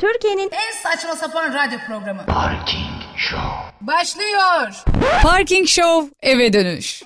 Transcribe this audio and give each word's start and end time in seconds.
Türkiye'nin 0.00 0.50
En 0.52 0.72
saçma 0.82 1.16
sapan 1.16 1.54
radyo 1.54 1.78
programı. 1.86 2.26
Parking 2.26 3.02
Show. 3.16 3.48
Başlıyor. 3.80 4.84
Parking 5.22 5.68
Show 5.68 6.10
eve 6.22 6.52
dönüş. 6.52 7.02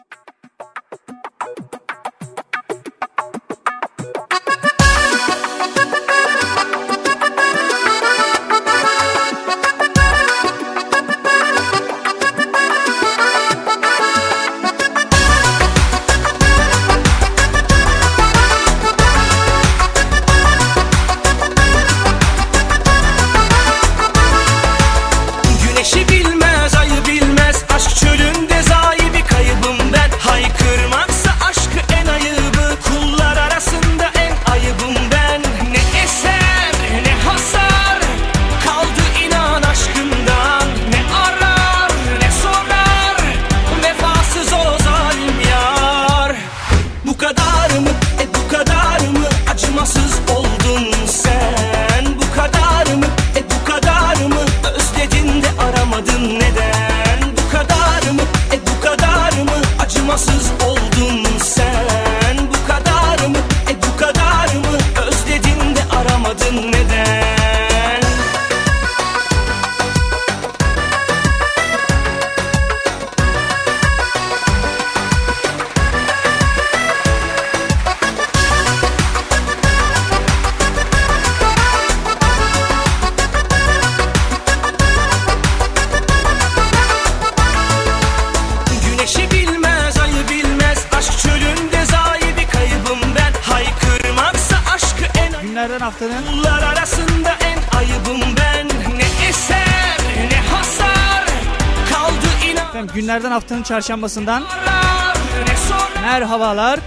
Günlerden 103.15 103.31
haftanın 103.31 103.63
çarşambasından 103.63 104.43
merhabalar. 106.03 106.81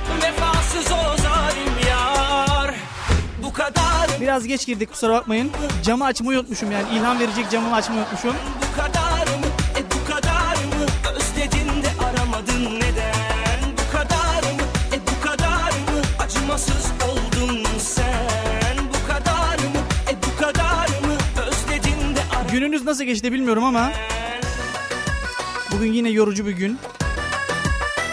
Biraz 4.22 4.48
geç 4.48 4.66
girdik 4.66 4.92
kusura 4.92 5.14
bakmayın. 5.14 5.52
Camı 5.84 6.06
açmayı 6.06 6.40
unutmuşum 6.40 6.72
yani 6.72 6.86
ilham 6.94 7.20
verecek 7.20 7.52
camımı 7.52 7.76
açmayı 7.76 8.02
unutmuşum. 8.02 8.34
Gününüz 22.52 22.86
nasıl 22.86 23.04
geçti 23.04 23.32
bilmiyorum 23.32 23.64
ama 23.64 23.92
bugün 25.78 25.94
yine 25.94 26.10
yorucu 26.10 26.46
bir 26.46 26.52
gün. 26.52 26.78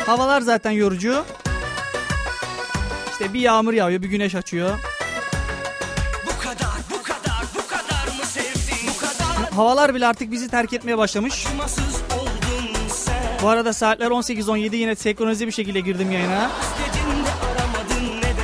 Havalar 0.07 0.41
zaten 0.41 0.71
yorucu. 0.71 1.25
İşte 3.13 3.33
bir 3.33 3.41
yağmur 3.41 3.73
yağıyor, 3.73 4.03
bir 4.03 4.09
güneş 4.09 4.35
açıyor. 4.35 4.79
Bu 6.27 6.43
kadar, 6.43 6.77
bu 6.91 7.03
kadar, 7.03 7.45
bu 7.55 7.67
kadar 7.67 8.19
mı 8.19 8.27
sevdin? 8.27 8.93
Bu 8.95 9.01
kadar 9.01 9.51
Havalar 9.51 9.95
bile 9.95 10.07
artık 10.07 10.33
bizi 10.33 10.49
terk 10.49 10.73
etmeye 10.73 10.99
başlamış. 10.99 11.47
Bu 13.43 13.49
arada 13.49 13.73
saatler 13.73 14.07
18-17 14.07 14.77
yine 14.77 14.95
senkronize 14.97 15.47
bir 15.47 15.53
şekilde 15.53 15.81
girdim 15.81 16.11
yayına. 16.11 16.51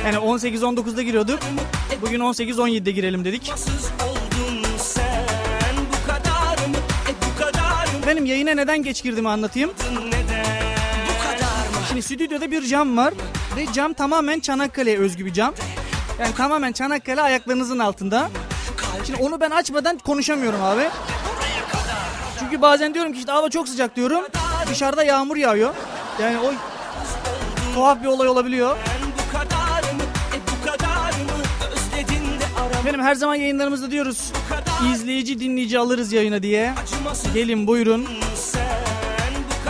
Yani 0.05 0.15
18-19'da 0.15 1.01
giriyorduk. 1.01 1.39
Bugün 2.01 2.19
18-17'de 2.19 2.91
girelim 2.91 3.25
dedik. 3.25 3.41
Acımasız 3.41 3.91
Benim 8.11 8.25
yayına 8.25 8.51
neden 8.51 8.83
geç 8.83 9.03
girdiğimi 9.03 9.29
anlatayım. 9.29 9.71
Şimdi 11.87 12.01
stüdyoda 12.01 12.51
bir 12.51 12.65
cam 12.65 12.97
var 12.97 13.13
ve 13.55 13.73
cam 13.73 13.93
tamamen 13.93 14.39
Çanakkale'ye 14.39 14.97
özgü 14.97 15.25
bir 15.25 15.33
cam. 15.33 15.53
Yani 16.19 16.35
tamamen 16.35 16.71
Çanakkale 16.71 17.21
ayaklarınızın 17.21 17.79
altında. 17.79 18.29
Şimdi 19.05 19.23
onu 19.23 19.41
ben 19.41 19.51
açmadan 19.51 19.97
konuşamıyorum 19.97 20.63
abi. 20.63 20.89
Çünkü 22.39 22.61
bazen 22.61 22.93
diyorum 22.93 23.13
ki 23.13 23.19
işte 23.19 23.31
hava 23.31 23.49
çok 23.49 23.69
sıcak 23.69 23.95
diyorum. 23.95 24.25
Dışarıda 24.69 25.03
yağmur 25.03 25.37
yağıyor. 25.37 25.73
Yani 26.21 26.37
o 26.39 26.53
tuhaf 27.73 28.03
bir 28.03 28.07
olay 28.07 28.27
olabiliyor. 28.27 28.77
Benim 32.85 33.01
her 33.01 33.15
zaman 33.15 33.35
yayınlarımızda 33.35 33.91
diyoruz. 33.91 34.31
İzleyici 34.89 35.39
dinleyici 35.39 35.79
alırız 35.79 36.13
yayına 36.13 36.43
diye. 36.43 36.73
Gelin 37.33 37.67
buyurun. 37.67 38.07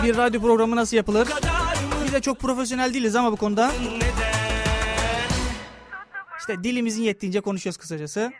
Bir 0.04 0.16
radyo 0.16 0.40
programı 0.40 0.76
nasıl 0.76 0.96
yapılır? 0.96 1.28
Biz 2.04 2.12
de 2.12 2.20
çok 2.20 2.40
profesyonel 2.40 2.94
değiliz 2.94 3.16
ama 3.16 3.32
bu 3.32 3.36
konuda. 3.36 3.72
İşte 6.40 6.64
dilimizin 6.64 7.02
yettiğince 7.02 7.40
konuşuyoruz 7.40 7.76
kısacası. 7.76 8.32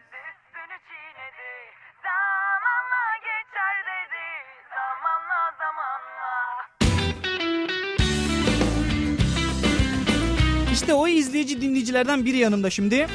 İşte 10.72 10.94
o 10.94 11.08
izleyici 11.08 11.60
dinleyicilerden 11.60 12.24
biri 12.24 12.36
yanımda 12.36 12.70
şimdi. 12.70 13.06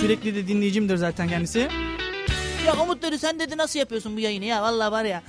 Sürekli 0.00 0.34
de 0.34 0.48
dinleyicimdir 0.48 0.96
zaten 0.96 1.28
kendisi. 1.28 1.68
Ya 2.66 2.74
Umut 2.82 3.02
dedi 3.02 3.18
sen 3.18 3.38
dedi 3.38 3.56
nasıl 3.56 3.78
yapıyorsun 3.78 4.16
bu 4.16 4.20
yayını 4.20 4.44
ya 4.44 4.62
vallahi 4.62 4.92
var 4.92 5.04
ya. 5.04 5.22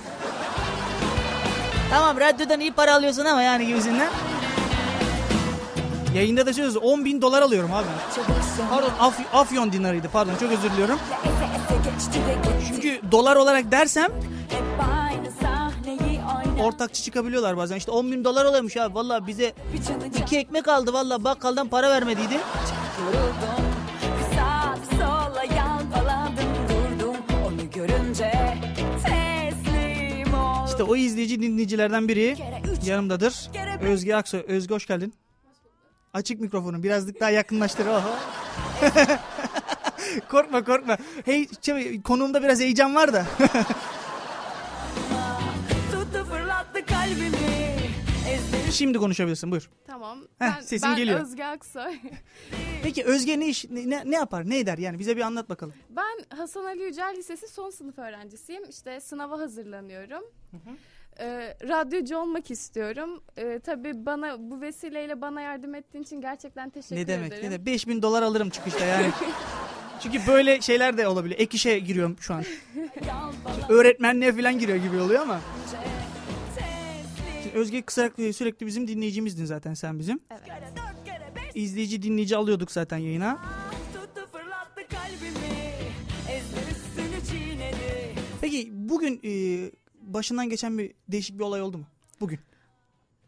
Tamam 1.90 2.20
radyodan 2.20 2.60
iyi 2.60 2.72
para 2.72 2.96
alıyorsun 2.96 3.26
ama 3.26 3.42
yani 3.42 3.68
gibisinden. 3.68 4.10
Yayında 6.16 6.46
da 6.46 6.54
söylüyoruz 6.54 6.78
10 6.84 7.06
bin 7.06 7.22
dolar 7.22 7.42
alıyorum 7.42 7.74
abi. 7.74 7.86
Pardon 8.70 8.90
Af- 9.00 9.34
Afyon 9.34 9.72
dinarıydı 9.72 10.10
pardon 10.14 10.36
çok 10.40 10.52
özür 10.52 10.72
diliyorum. 10.72 11.00
Çünkü 12.68 13.02
dolar 13.12 13.36
olarak 13.36 13.72
dersem 13.72 14.12
ortakçı 16.64 17.04
çıkabiliyorlar 17.04 17.58
bazen. 17.58 17.76
İşte 17.76 17.92
10 17.92 18.12
bin 18.12 18.24
dolar 18.24 18.46
oluyormuş 18.46 18.78
abi. 18.78 18.96
Valla 18.96 19.28
bize 19.28 19.54
iki 20.24 20.38
ekmek 20.38 20.68
aldı 20.68 20.94
valla 20.94 21.24
bakkaldan 21.24 21.68
para 21.68 21.90
vermediydi. 21.90 22.38
İşte 30.80 30.92
o 30.92 30.96
izleyici 30.96 31.42
dinleyicilerden 31.42 32.08
biri 32.08 32.38
yanımdadır. 32.86 33.50
Özge 33.82 34.16
Aksoy. 34.16 34.44
Özge 34.48 34.76
hoş 34.76 34.86
geldin. 34.86 35.14
Açık 36.14 36.42
mikrofonu 36.42 36.84
birazcık 36.84 37.20
daha 37.20 37.30
yakınlaştır. 37.30 37.86
Korkma 40.30 40.64
korkma. 40.64 40.98
Hey 41.26 41.48
şey, 41.62 42.02
konuğumda 42.02 42.44
biraz 42.44 42.60
heyecan 42.60 42.96
var 42.96 43.14
da. 43.14 43.26
Şimdi 48.72 48.98
konuşabilirsin 48.98 49.52
buyur. 49.52 49.70
Tamam. 49.88 50.20
Heh, 50.20 50.26
ben, 50.40 50.62
sesin 50.62 50.90
ben 50.90 50.96
geliyor. 50.96 51.22
Özge 51.22 51.44
Aksoy. 51.44 51.96
Peki 52.84 53.04
Özge 53.04 53.40
ne 53.40 53.48
iş 53.48 53.66
ne- 53.70 54.12
ne 54.12 54.16
yapar 54.16 54.50
ne 54.50 54.60
eder 54.60 54.78
yani 54.78 55.00
bize 55.00 55.18
bir 55.18 55.22
anlat 55.22 55.50
bakalım. 55.50 55.74
Ben 55.90 56.38
Hasan 56.38 56.66
Ali 56.66 56.84
Yücel 56.84 57.16
Lisesi 57.18 57.48
son 57.48 57.70
sınıf 57.70 58.00
öğrencisiyim. 58.00 58.70
İşte 58.70 59.00
sınava 59.00 59.40
hazırlanıyorum. 59.40 60.24
Ee, 61.20 61.56
radyocu 61.68 62.18
olmak 62.18 62.52
istiyorum. 62.52 63.24
Ee, 63.38 63.60
tabii 63.64 64.06
bana 64.06 64.38
bu 64.40 64.62
vesileyle 64.62 65.22
bana 65.22 65.42
yardım 65.42 65.76
ettiğin 65.76 66.04
için 66.04 66.22
gerçekten 66.22 66.70
teşekkür 66.70 66.96
ne 66.96 67.08
demek 67.08 67.28
ederim. 67.28 67.44
ne 67.44 67.52
demek 67.52 67.66
5000 67.66 68.02
dolar 68.02 68.22
alırım 68.22 68.50
çıkışta 68.50 68.86
yani. 68.86 69.10
Çünkü 70.00 70.20
böyle 70.28 70.62
şeyler 70.62 70.98
de 70.98 71.08
olabiliyor. 71.08 71.40
Ek 71.40 71.56
işe 71.56 71.80
giriyorum 71.80 72.18
şu 72.20 72.34
an. 72.34 72.44
Öğretmenliğe 73.70 74.34
falan 74.34 74.60
giriyor 74.60 74.78
gibi 74.78 75.00
oluyor 75.00 75.22
ama. 75.22 75.42
Şimdi 77.44 77.58
Özge 77.58 77.82
Kısarak 77.82 78.14
sürekli 78.16 78.66
bizim 78.66 78.88
dinleyicimizdin 78.88 79.46
zaten 79.46 79.74
sen 79.74 80.00
bizim. 80.00 80.20
Evet. 80.32 80.42
İzleyici 81.56 82.02
dinleyici 82.02 82.38
alıyorduk 82.38 82.72
zaten 82.72 82.98
yayına. 82.98 83.38
tuttu 83.94 84.28
fırlattı 84.32 84.96
kalbimi 84.96 85.74
Ezdi 86.32 86.60
üstünü 86.72 87.26
çiğnedi 87.40 88.16
Peki 88.42 88.70
bugün 88.72 89.22
e, 89.24 89.32
başından 90.14 90.50
geçen 90.50 90.78
bir 90.78 90.92
değişik 91.08 91.40
bir 91.40 91.44
olay 91.44 91.62
oldu 91.62 91.78
mu? 91.78 91.86
Bugün. 92.22 92.40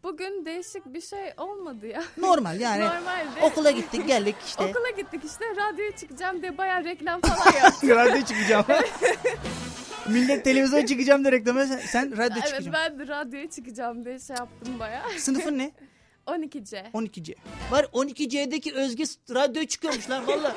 Bugün 0.04 0.46
değişik 0.46 0.86
bir 0.86 1.02
şey 1.02 1.34
olmadı 1.38 1.88
ya. 1.88 2.04
Normal 2.18 2.60
yani. 2.60 2.82
Normalde 2.86 3.42
Okula 3.42 3.72
gittik 3.72 4.08
geldik 4.08 4.36
işte. 4.46 4.64
okula 4.64 4.90
gittik 4.90 5.22
işte 5.26 5.46
radyoya 5.56 5.96
çıkacağım 5.96 6.42
diye 6.42 6.58
bayağı 6.58 6.84
reklam 6.84 7.22
falan 7.28 7.54
yaptım. 7.64 7.90
radyo 7.90 8.26
çıkacağım. 8.26 8.66
Millet 10.10 10.44
televizyona 10.44 10.86
çıkacağım 10.86 11.26
direkt 11.26 11.50
ama 11.50 11.66
sen, 11.66 11.78
sen 11.80 12.12
radyo 12.12 12.24
evet 12.24 12.36
çıkacaksın. 12.48 12.74
ben 12.74 13.00
de 13.00 13.08
radyoya 13.08 13.50
çıkacağım 13.50 14.06
diye 14.06 14.20
şey 14.20 14.36
yaptım 14.36 14.80
bayağı. 14.80 15.10
Sınıfın 15.18 15.58
ne? 15.58 15.72
12C. 16.28 16.92
12C. 16.92 17.36
Var 17.72 17.84
12C'deki 17.94 18.74
Özge 18.74 19.04
radyoya 19.30 19.68
çıkıyormuş 19.68 20.10
lan 20.10 20.28
valla. 20.28 20.56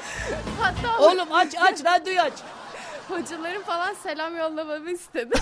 Hatta 0.61 0.99
Oğlum 0.99 1.29
aç 1.33 1.55
aç 1.61 1.85
radyoyu 1.85 2.21
aç. 2.21 2.33
Hocalarım 3.09 3.63
falan 3.63 3.95
selam 3.95 4.37
yollamamı 4.37 4.91
istedi. 4.91 5.35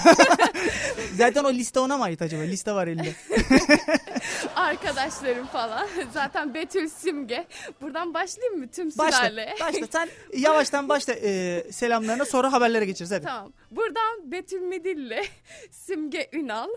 Zaten 1.16 1.44
o 1.44 1.52
liste 1.52 1.80
ona 1.80 1.96
mı 1.96 2.04
ait 2.04 2.22
acaba? 2.22 2.42
Liste 2.42 2.72
var 2.72 2.86
elinde. 2.86 3.12
Arkadaşlarım 4.56 5.46
falan. 5.46 5.88
Zaten 6.12 6.54
Betül 6.54 6.88
Simge. 6.88 7.46
Buradan 7.80 8.14
başlayayım 8.14 8.60
mı 8.60 8.68
tüm 8.68 8.88
Başla. 8.88 9.12
sülale? 9.18 9.54
Başla. 9.60 9.86
Sen 9.86 10.08
yavaştan 10.36 10.88
başla 10.88 11.12
e, 11.12 11.62
selamlarına 11.72 12.24
sonra 12.24 12.52
haberlere 12.52 12.84
geçeriz 12.84 13.10
hadi. 13.12 13.24
Tamam. 13.24 13.52
Buradan 13.70 14.32
Betül 14.32 14.60
Midilli, 14.60 15.22
Simge 15.70 16.28
Ünal, 16.32 16.68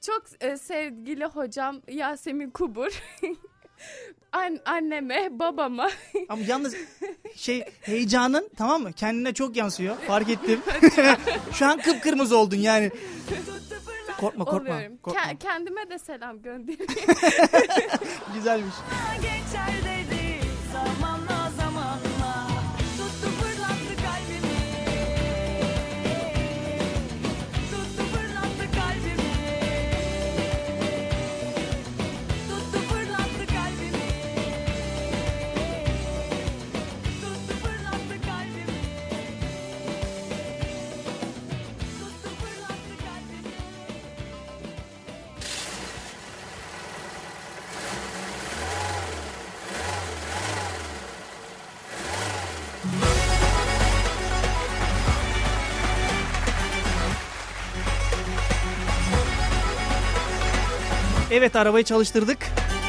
çok 0.00 0.22
e, 0.40 0.56
sevgili 0.56 1.24
hocam 1.24 1.82
Yasemin 1.88 2.50
Kubur, 2.50 3.02
an- 4.32 4.60
anneme, 4.64 5.28
babama, 5.38 5.90
Ama 6.28 6.42
yalnız 6.46 6.74
şey 7.36 7.64
heyecanın 7.80 8.48
tamam 8.56 8.82
mı? 8.82 8.92
Kendine 8.92 9.34
çok 9.34 9.56
yansıyor. 9.56 9.96
Fark 10.06 10.28
ettim. 10.30 10.60
Şu 11.52 11.66
an 11.66 11.78
kıpkırmızı 11.80 12.36
oldun 12.36 12.56
yani. 12.56 12.90
Korkma 14.20 14.44
korkma. 14.44 14.74
oluyorum. 14.74 14.96
korkma. 14.96 15.20
Ke- 15.22 15.38
kendime 15.38 15.90
de 15.90 15.98
selam 15.98 16.42
gönderiyorum. 16.42 16.94
Güzelmiş. 18.34 18.74
Geçer 19.22 19.68
Evet 61.32 61.56
arabayı 61.56 61.84
çalıştırdık. 61.84 62.38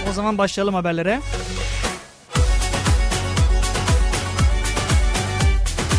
O 0.10 0.14
zaman 0.14 0.38
başlayalım 0.38 0.74
haberlere. 0.74 1.20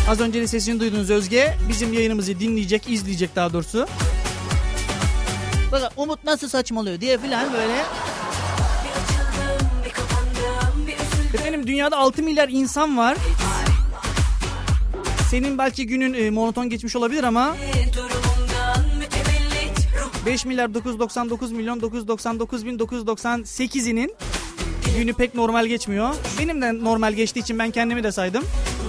Az 0.09 0.21
önce 0.21 0.41
de 0.41 0.47
sesini 0.47 0.79
duydunuz 0.79 1.09
Özge. 1.09 1.57
Bizim 1.69 1.93
yayınımızı 1.93 2.39
dinleyecek, 2.39 2.89
izleyecek 2.89 3.35
daha 3.35 3.53
doğrusu. 3.53 3.87
Bakın 5.71 5.89
Umut 5.97 6.23
nasıl 6.23 6.49
saçmalıyor 6.49 7.01
diye 7.01 7.17
filan 7.17 7.53
böyle. 7.53 7.83
Efendim 11.33 11.67
dünyada 11.67 11.97
6 11.97 12.23
milyar 12.23 12.49
insan 12.49 12.97
var. 12.97 13.17
Senin 15.29 15.57
belki 15.57 15.87
günün 15.87 16.13
e, 16.13 16.29
monoton 16.29 16.69
geçmiş 16.69 16.95
olabilir 16.95 17.23
ama 17.23 17.55
5 20.25 20.45
milyar 20.45 20.73
999 20.73 21.51
milyon 21.51 21.81
999 21.81 22.65
bin 22.65 22.77
998'inin 22.79 24.15
günü 24.97 25.13
pek 25.13 25.35
normal 25.35 25.65
geçmiyor. 25.65 26.15
Benim 26.39 26.61
de 26.61 26.83
normal 26.83 27.13
geçtiği 27.13 27.39
için 27.39 27.59
ben 27.59 27.71
kendimi 27.71 28.03
de 28.03 28.11
saydım. 28.11 28.43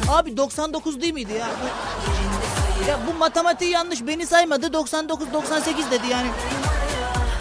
Abi 0.08 0.36
99 0.36 1.00
değil 1.02 1.14
miydi 1.14 1.32
ya? 1.32 1.48
Bu, 1.62 2.90
ya 2.90 2.98
bu 3.06 3.18
matematiği 3.18 3.70
yanlış 3.70 4.06
beni 4.06 4.26
saymadı 4.26 4.72
99 4.72 5.32
98 5.32 5.90
dedi 5.90 6.06
yani. 6.10 6.28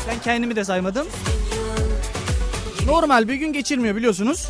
Ben 0.09 0.19
kendimi 0.19 0.55
de 0.55 0.63
saymadım. 0.63 1.07
Normal 2.85 3.27
bir 3.27 3.33
gün 3.33 3.53
geçirmiyor 3.53 3.95
biliyorsunuz. 3.95 4.47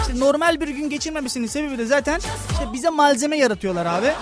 İşte 0.00 0.18
normal 0.18 0.60
bir 0.60 0.68
gün 0.68 0.90
geçirmemesinin 0.90 1.46
sebebi 1.46 1.78
de 1.78 1.86
zaten 1.86 2.18
işte 2.52 2.72
bize 2.72 2.90
malzeme 2.90 3.36
yaratıyorlar 3.36 3.86
abi. 3.86 4.12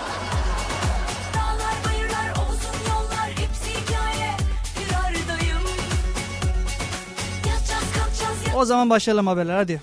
O 8.55 8.65
zaman 8.65 8.89
başlayalım 8.89 9.27
haberler 9.27 9.55
hadi. 9.55 9.81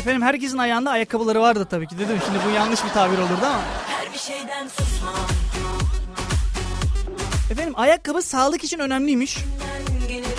Efendim 0.00 0.22
herkesin 0.22 0.58
ayağında 0.58 0.90
ayakkabıları 0.90 1.40
vardı 1.40 1.66
tabii 1.70 1.88
ki 1.88 1.98
dedim. 1.98 2.18
Şimdi 2.24 2.38
bu 2.46 2.50
yanlış 2.50 2.84
bir 2.84 2.88
tabir 2.88 3.18
olurdu 3.18 3.46
ama. 3.46 3.60
Her 3.88 4.12
bir 4.12 4.18
şeyden 4.18 4.68
susma 4.68 5.12
ayakkabı 7.80 8.22
sağlık 8.22 8.64
için 8.64 8.78
önemliymiş. 8.78 9.38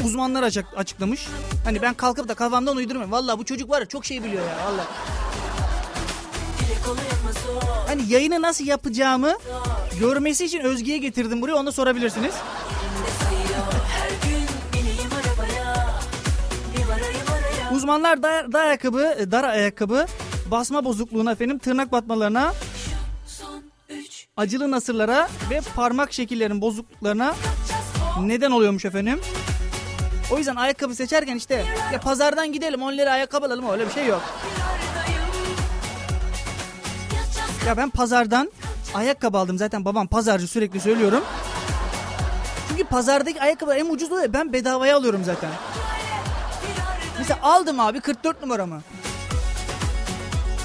Uzmanlar 0.06 0.44
açık, 0.44 0.66
açıklamış. 0.76 1.28
Hani 1.66 1.82
ben 1.82 1.94
kalkıp 1.94 2.28
da 2.28 2.34
kafamdan 2.34 2.78
uydurmuyorum. 2.78 3.12
Valla 3.12 3.40
bu 3.40 3.46
çocuk 3.46 3.70
var 3.70 3.80
ya 3.80 3.86
çok 3.86 4.06
şey 4.06 4.24
biliyor 4.24 4.46
ya 4.46 4.58
valla. 4.66 4.88
Hani 7.88 8.02
yayını 8.08 8.42
nasıl 8.42 8.66
yapacağımı 8.66 9.34
görmesi 10.00 10.46
için 10.46 10.60
Özge'ye 10.60 10.98
getirdim 10.98 11.42
buraya 11.42 11.56
onu 11.56 11.72
sorabilirsiniz. 11.72 12.34
Uzmanlar 17.76 18.24
dar, 18.24 18.54
dar 18.54 18.66
ayakkabı, 18.66 19.32
dar 19.32 19.44
ayakkabı 19.44 20.06
basma 20.52 20.86
bozukluğuna 20.86 21.32
efendim 21.32 21.58
tırnak 21.58 21.92
batmalarına, 21.92 22.54
acılı 24.42 24.72
nasırlara 24.72 25.30
ve 25.50 25.62
parmak 25.76 26.14
şekillerinin 26.14 26.62
bozukluklarına 26.62 27.36
neden 28.22 28.52
oluyormuş 28.52 28.86
efendim. 28.86 29.20
O 30.32 30.38
yüzden 30.38 30.56
ayakkabı 30.56 30.96
seçerken 30.96 31.36
işte 31.36 31.66
ya 31.94 32.00
pazardan 32.00 32.54
gidelim 32.54 32.82
10 32.82 32.94
lira 32.94 33.12
ayakkabı 33.12 33.46
alalım 33.46 33.70
öyle 33.70 33.88
bir 33.88 33.92
şey 33.92 34.06
yok. 34.06 34.22
Ya 37.68 37.78
ben 37.78 37.90
pazardan 37.90 38.52
ayakkabı 38.94 39.38
aldım 39.38 39.58
zaten 39.58 39.86
babam 39.86 40.08
pazarcı 40.08 40.48
sürekli 40.48 40.80
söylüyorum. 40.80 41.24
Çünkü 42.70 42.84
pazardaki 42.84 43.42
ayakkabı 43.42 43.74
en 43.74 43.86
ucuz 43.86 44.12
oluyor. 44.12 44.34
Ben 44.34 44.54
bedavaya 44.54 44.98
alıyorum 44.98 45.22
zaten. 45.26 45.50
Mesela 47.20 47.40
aldım 47.44 47.80
abi 47.80 48.00
44 48.00 48.42
numaramı. 48.42 48.82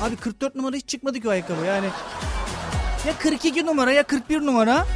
Abi 0.03 0.17
44 0.17 0.55
numara 0.55 0.77
hiç 0.77 0.89
çıkmadı 0.89 1.21
ki 1.21 1.29
o 1.29 1.31
ayakkabı 1.31 1.65
yani. 1.65 1.87
Ya 3.07 3.19
42 3.19 3.67
numara 3.67 3.93
ya 3.93 4.03
41 4.03 4.41
numara. 4.41 4.87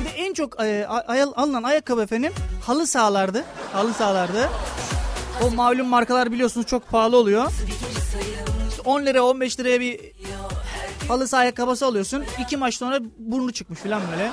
Bir 0.00 0.04
de 0.04 0.10
en 0.10 0.34
çok 0.34 0.60
e, 0.60 0.86
ay- 0.86 1.22
alınan 1.22 1.62
ayakkabı 1.62 2.02
efendim 2.02 2.32
halı 2.66 2.86
sahalardı. 2.86 3.44
Halı 3.72 3.94
sahalardı. 3.94 4.48
O 5.42 5.50
malum 5.50 5.86
markalar 5.86 6.32
biliyorsunuz 6.32 6.66
çok 6.66 6.88
pahalı 6.90 7.16
oluyor. 7.16 7.52
İşte 8.70 8.82
10 8.84 9.06
liraya 9.06 9.22
15 9.22 9.60
liraya 9.60 9.80
bir 9.80 10.00
halı 11.08 11.28
saha 11.28 11.40
ayakkabısı 11.40 11.86
alıyorsun. 11.86 12.24
İki 12.40 12.56
maç 12.56 12.74
sonra 12.74 12.98
burnu 13.18 13.52
çıkmış 13.52 13.80
falan 13.80 14.02
böyle. 14.10 14.30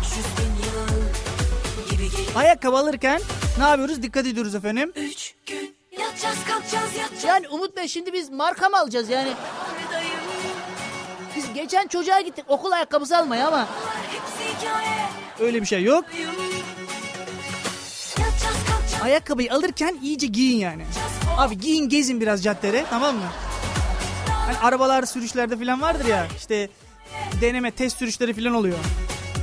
300 0.00 0.24
bin 0.38 0.64
yıl 0.64 2.36
Ayakkabı 2.36 2.76
alırken 2.76 3.20
ne 3.58 3.64
yapıyoruz? 3.64 4.02
Dikkat 4.02 4.26
ediyoruz 4.26 4.54
efendim. 4.54 4.92
Üç 4.96 5.34
gün 5.46 5.76
yatacağız 5.98 6.36
kalkacağız 6.48 6.94
yatacağız 6.96 7.24
Yani 7.24 7.48
Umut 7.48 7.76
Bey 7.76 7.88
şimdi 7.88 8.12
biz 8.12 8.30
marka 8.30 8.68
mı 8.68 8.78
alacağız 8.78 9.08
yani? 9.10 9.32
Biz 11.36 11.52
geçen 11.54 11.86
çocuğa 11.86 12.20
gittik 12.20 12.44
okul 12.48 12.72
ayakkabısı 12.72 13.16
almaya 13.16 13.48
ama 13.48 13.68
Öyle 15.40 15.60
bir 15.60 15.66
şey 15.66 15.82
yok. 15.82 16.04
Ayakkabıyı 19.02 19.52
alırken 19.52 19.98
iyice 20.02 20.26
giyin 20.26 20.58
yani. 20.58 20.84
Abi 21.36 21.58
giyin 21.58 21.88
gezin 21.88 22.20
biraz 22.20 22.44
caddede 22.44 22.84
tamam 22.90 23.16
mı? 23.16 23.22
Hani 24.28 24.58
arabalar 24.58 25.02
sürüşlerde 25.02 25.56
falan 25.56 25.80
vardır 25.80 26.04
ya 26.04 26.26
işte 26.36 26.68
deneme 27.40 27.70
test 27.70 27.98
sürüşleri 27.98 28.34
falan 28.34 28.54
oluyor. 28.54 28.78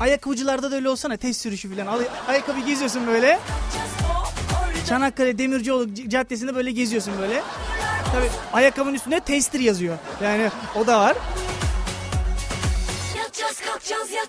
Ayakkabıcılarda 0.01 0.71
da 0.71 0.75
öyle 0.75 0.89
olsana 0.89 1.17
test 1.17 1.41
sürüşü 1.41 1.75
falan. 1.75 1.87
Al, 1.87 1.99
ayakkabı 2.27 2.59
geziyorsun 2.59 3.07
böyle. 3.07 3.39
Çanakkale 4.89 5.37
Demircioğlu 5.37 5.95
Caddesi'nde 5.95 6.55
böyle 6.55 6.71
geziyorsun 6.71 7.13
böyle. 7.21 7.41
Tabii 8.11 8.29
ayakkabının 8.53 8.93
üstünde 8.93 9.19
tester 9.19 9.59
yazıyor. 9.59 9.97
Yani 10.23 10.49
o 10.75 10.87
da 10.87 10.99
var. 10.99 11.15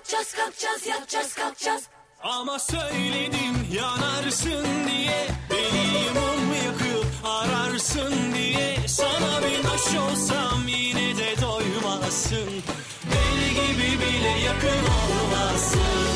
Yatacağız 0.05 0.33
kalkacağız 0.33 0.87
yatacağız 0.87 1.33
kalkacağız. 1.33 1.83
Ama 2.23 2.59
söyledim 2.59 3.67
yanarsın 3.71 4.65
diye 4.87 5.27
Beni 5.49 6.09
mum 6.13 6.55
yakıp 6.65 7.05
ararsın 7.23 8.33
diye. 8.33 8.87
Sana 8.87 9.41
bir 9.41 9.63
taş 9.63 9.95
olsam 9.95 10.67
yine 10.67 11.17
de 11.17 11.41
doymazsın. 11.41 12.49
Deli 13.11 13.49
gibi 13.49 13.99
bile 14.01 14.39
yakın 14.45 14.83
olmazsın 14.85 16.14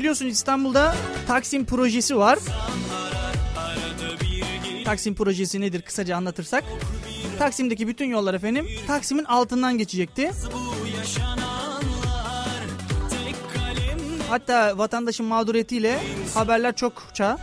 Efendim 0.00 0.12
biliyorsunuz 0.14 0.32
İstanbul'da 0.32 0.94
Taksim 1.26 1.64
projesi 1.64 2.16
var. 2.16 2.38
Taksim 4.84 5.14
projesi 5.14 5.60
nedir 5.60 5.82
kısaca 5.82 6.16
anlatırsak? 6.16 6.64
Taksim'deki 7.38 7.88
bütün 7.88 8.06
yollar 8.06 8.34
efendim 8.34 8.68
Taksim'in 8.86 9.24
altından 9.24 9.78
geçecekti. 9.78 10.30
Hatta 14.28 14.78
vatandaşın 14.78 15.26
mağduriyetiyle 15.26 16.00
haberler 16.34 16.76
çokça. 16.76 17.38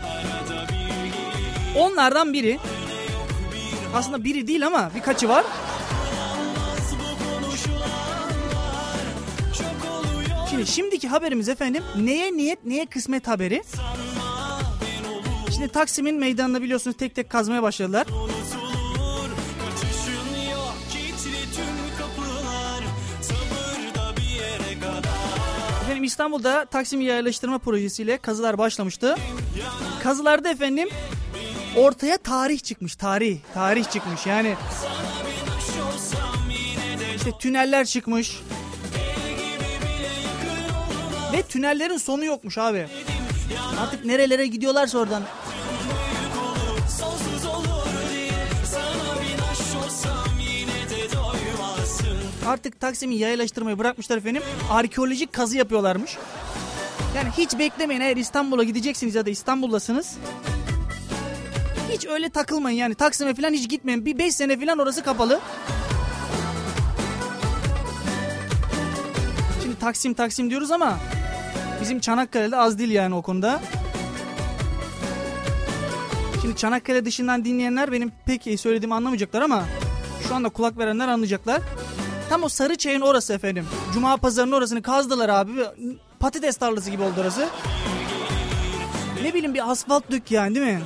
Onlardan 1.78 2.34
biri 2.34 2.60
aslında 3.96 4.24
biri 4.24 4.48
değil 4.48 4.68
ama 4.68 4.92
birkaçı 4.96 5.30
var. 5.30 5.46
Şimdi 10.58 10.72
şimdiki 10.72 11.08
haberimiz 11.08 11.50
efendim 11.50 11.84
neye 11.96 12.38
niyet 12.38 12.66
neye 12.66 12.86
kısmet 12.86 13.28
haberi. 13.28 13.64
Şimdi 15.54 15.68
Taksim'in 15.68 16.16
meydanını 16.16 16.62
biliyorsunuz 16.62 16.98
tek 16.98 17.16
tek 17.16 17.30
kazmaya 17.30 17.64
başladılar. 17.64 18.08
Efendim 25.84 26.04
İstanbul'da 26.04 26.66
Taksim 26.66 27.02
yerleştirme 27.02 27.58
projesiyle 27.58 28.18
kazılar 28.18 28.58
başlamıştı. 28.58 29.18
Kazılarda 30.04 30.50
efendim 30.50 30.90
ortaya 31.76 32.18
tarih 32.18 32.60
çıkmış. 32.64 32.96
Tarih. 32.96 33.38
Tarih 33.54 33.86
çıkmış 33.90 34.26
yani. 34.26 34.56
İşte 37.16 37.32
tüneller 37.40 37.86
çıkmış. 37.86 38.40
Ve 41.34 41.42
tünellerin 41.42 41.98
sonu 41.98 42.26
yokmuş 42.26 42.58
abi. 42.58 42.88
Artık 43.82 44.06
nerelere 44.06 44.48
gidiyorlarsa 44.48 44.98
oradan. 44.98 45.24
Artık 52.48 52.80
Taksim'i 52.80 53.16
yayalaştırmayı 53.16 53.80
bırakmışlar 53.80 54.18
efendim. 54.18 54.44
Arkeolojik 54.72 55.34
kazı 55.34 55.58
yapıyorlarmış. 55.58 56.18
Yani 57.16 57.30
hiç 57.38 57.60
beklemeyin 57.60 58.02
eğer 58.02 58.18
İstanbul'a 58.18 58.64
gideceksiniz 58.64 59.16
ya 59.16 59.26
da 59.26 59.30
İstanbul'dasınız. 59.30 60.18
Hiç 61.92 62.06
öyle 62.06 62.30
takılmayın 62.30 62.78
yani 62.78 62.96
Taksim'e 62.96 63.34
falan 63.34 63.54
hiç 63.54 63.70
gitmeyin. 63.70 64.06
Bir 64.06 64.18
5 64.18 64.36
sene 64.36 64.60
falan 64.60 64.78
orası 64.80 65.04
kapalı. 65.04 65.40
Şimdi 69.64 69.80
Taksim 69.80 70.14
Taksim 70.14 70.50
diyoruz 70.50 70.72
ama 70.72 71.00
bizim 71.88 72.00
Çanakkale'de 72.00 72.58
az 72.58 72.80
değil 72.80 72.92
yani 72.92 73.16
o 73.16 73.22
konuda. 73.22 73.60
Şimdi 76.42 76.56
Çanakkale 76.56 77.06
dışından 77.06 77.46
dinleyenler 77.46 77.92
benim 77.92 78.12
pek 78.26 78.60
söylediğimi 78.60 78.96
anlamayacaklar 78.96 79.42
ama 79.42 79.64
şu 80.28 80.36
anda 80.36 80.50
kulak 80.50 80.78
verenler 80.78 81.08
anlayacaklar. 81.08 81.62
Tam 82.30 82.44
o 82.44 82.50
Sarıçay'ın 82.50 83.02
orası 83.02 83.34
efendim. 83.34 83.68
Cuma 83.94 84.18
pazarının 84.18 84.52
orasını 84.52 84.82
kazdılar 84.82 85.30
abi. 85.30 85.52
Patates 86.20 86.58
tarlası 86.58 86.92
gibi 86.92 87.04
oldu 87.04 87.22
orası. 87.22 87.48
Ne 89.24 89.34
bileyim 89.34 89.54
bir 89.54 89.72
asfalt 89.72 90.12
dök 90.12 90.32
yani 90.32 90.56
değil 90.56 90.68
mi? 90.68 90.82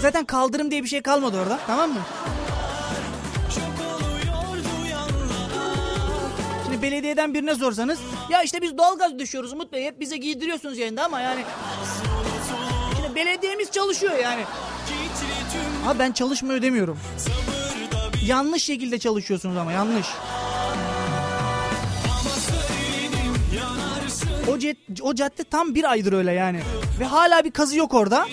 Zaten 0.00 0.24
kaldırım 0.24 0.70
diye 0.70 0.82
bir 0.82 0.88
şey 0.88 1.02
kalmadı 1.02 1.40
orada 1.40 1.58
tamam 1.66 1.90
mı? 1.90 2.00
Şimdi 6.64 6.82
belediyeden 6.82 7.34
birine 7.34 7.54
sorsanız 7.54 7.98
ya 8.30 8.42
işte 8.42 8.62
biz 8.62 8.78
doğalgaz 8.78 9.18
düşüyoruz 9.18 9.52
Umut 9.52 9.72
Bey 9.72 9.84
hep 9.84 10.00
bize 10.00 10.16
giydiriyorsunuz 10.16 10.78
yayında 10.78 11.04
ama 11.04 11.20
yani 11.20 11.44
Şimdi 12.96 13.14
belediyemiz 13.14 13.70
çalışıyor 13.70 14.18
yani. 14.22 14.42
Abi 15.86 15.98
ben 15.98 16.12
çalışmıyor 16.12 16.62
demiyorum. 16.62 16.98
Yanlış 18.26 18.62
şekilde 18.64 18.98
çalışıyorsunuz 18.98 19.56
ama 19.56 19.72
yanlış. 19.72 20.06
O, 24.48 24.50
ced- 24.56 25.02
o 25.02 25.14
cadde 25.14 25.44
tam 25.44 25.74
bir 25.74 25.90
aydır 25.90 26.12
öyle 26.12 26.32
yani. 26.32 26.60
Ve 27.00 27.04
hala 27.04 27.44
bir 27.44 27.50
kazı 27.50 27.76
yok 27.76 27.94
orada. 27.94 28.26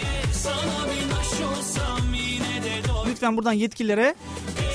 Lütfen 3.09 3.37
buradan 3.37 3.53
yetkililere 3.53 4.15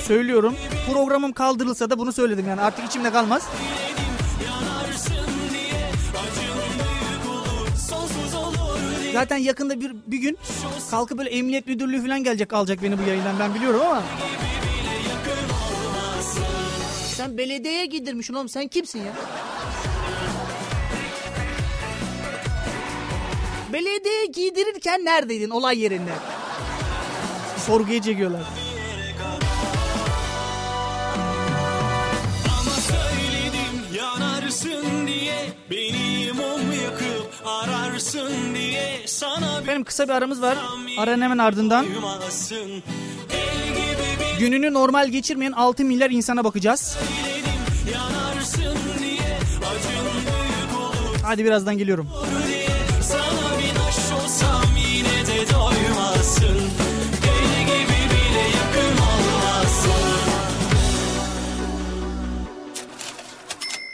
söylüyorum. 0.07 0.55
Programım 0.93 1.33
kaldırılsa 1.33 1.89
da 1.89 1.97
bunu 1.99 2.13
söyledim 2.13 2.45
yani 2.49 2.61
artık 2.61 2.85
içimde 2.85 3.11
kalmaz. 3.11 3.43
Zaten 9.13 9.37
yakında 9.37 9.81
bir, 9.81 9.91
bir 10.07 10.17
gün 10.17 10.37
kalkıp 10.91 11.17
böyle 11.17 11.29
emniyet 11.29 11.67
müdürlüğü 11.67 12.01
falan 12.01 12.23
gelecek 12.23 12.53
alacak 12.53 12.83
beni 12.83 12.97
bu 12.99 13.01
yayından 13.01 13.39
ben 13.39 13.55
biliyorum 13.55 13.81
ama. 13.81 14.03
Sen 17.15 17.37
belediyeye 17.37 17.85
giydirmişsin 17.85 18.33
oğlum 18.33 18.49
sen 18.49 18.67
kimsin 18.67 18.99
ya? 18.99 19.13
Belediyeye 23.73 24.25
giydirirken 24.25 25.05
neredeydin 25.05 25.49
olay 25.49 25.79
yerinde? 25.79 26.11
Sorguya 27.65 28.01
çekiyorlar. 28.01 28.41
Efendim 39.61 39.83
kısa 39.83 40.07
bir 40.07 40.13
aramız 40.13 40.41
var. 40.41 40.57
Aranın 40.97 41.21
hemen 41.21 41.37
ardından 41.37 41.85
gününü 44.39 44.73
normal 44.73 45.07
geçirmeyen 45.07 45.51
6 45.51 45.85
milyar 45.85 46.09
insana 46.09 46.43
bakacağız. 46.43 46.97
Hadi 51.23 51.45
birazdan 51.45 51.77
geliyorum. 51.77 52.09
Sana 53.01 53.59
bir 53.59 53.75
taş 53.75 54.11
olsam 54.23 54.63
yine 54.77 55.27
de 55.27 55.53
doymazsın 55.53 56.57
Deli 57.23 57.65
gibi 57.65 58.09
bile 58.09 58.43
yakın 58.57 58.97
olmazsın 58.97 60.03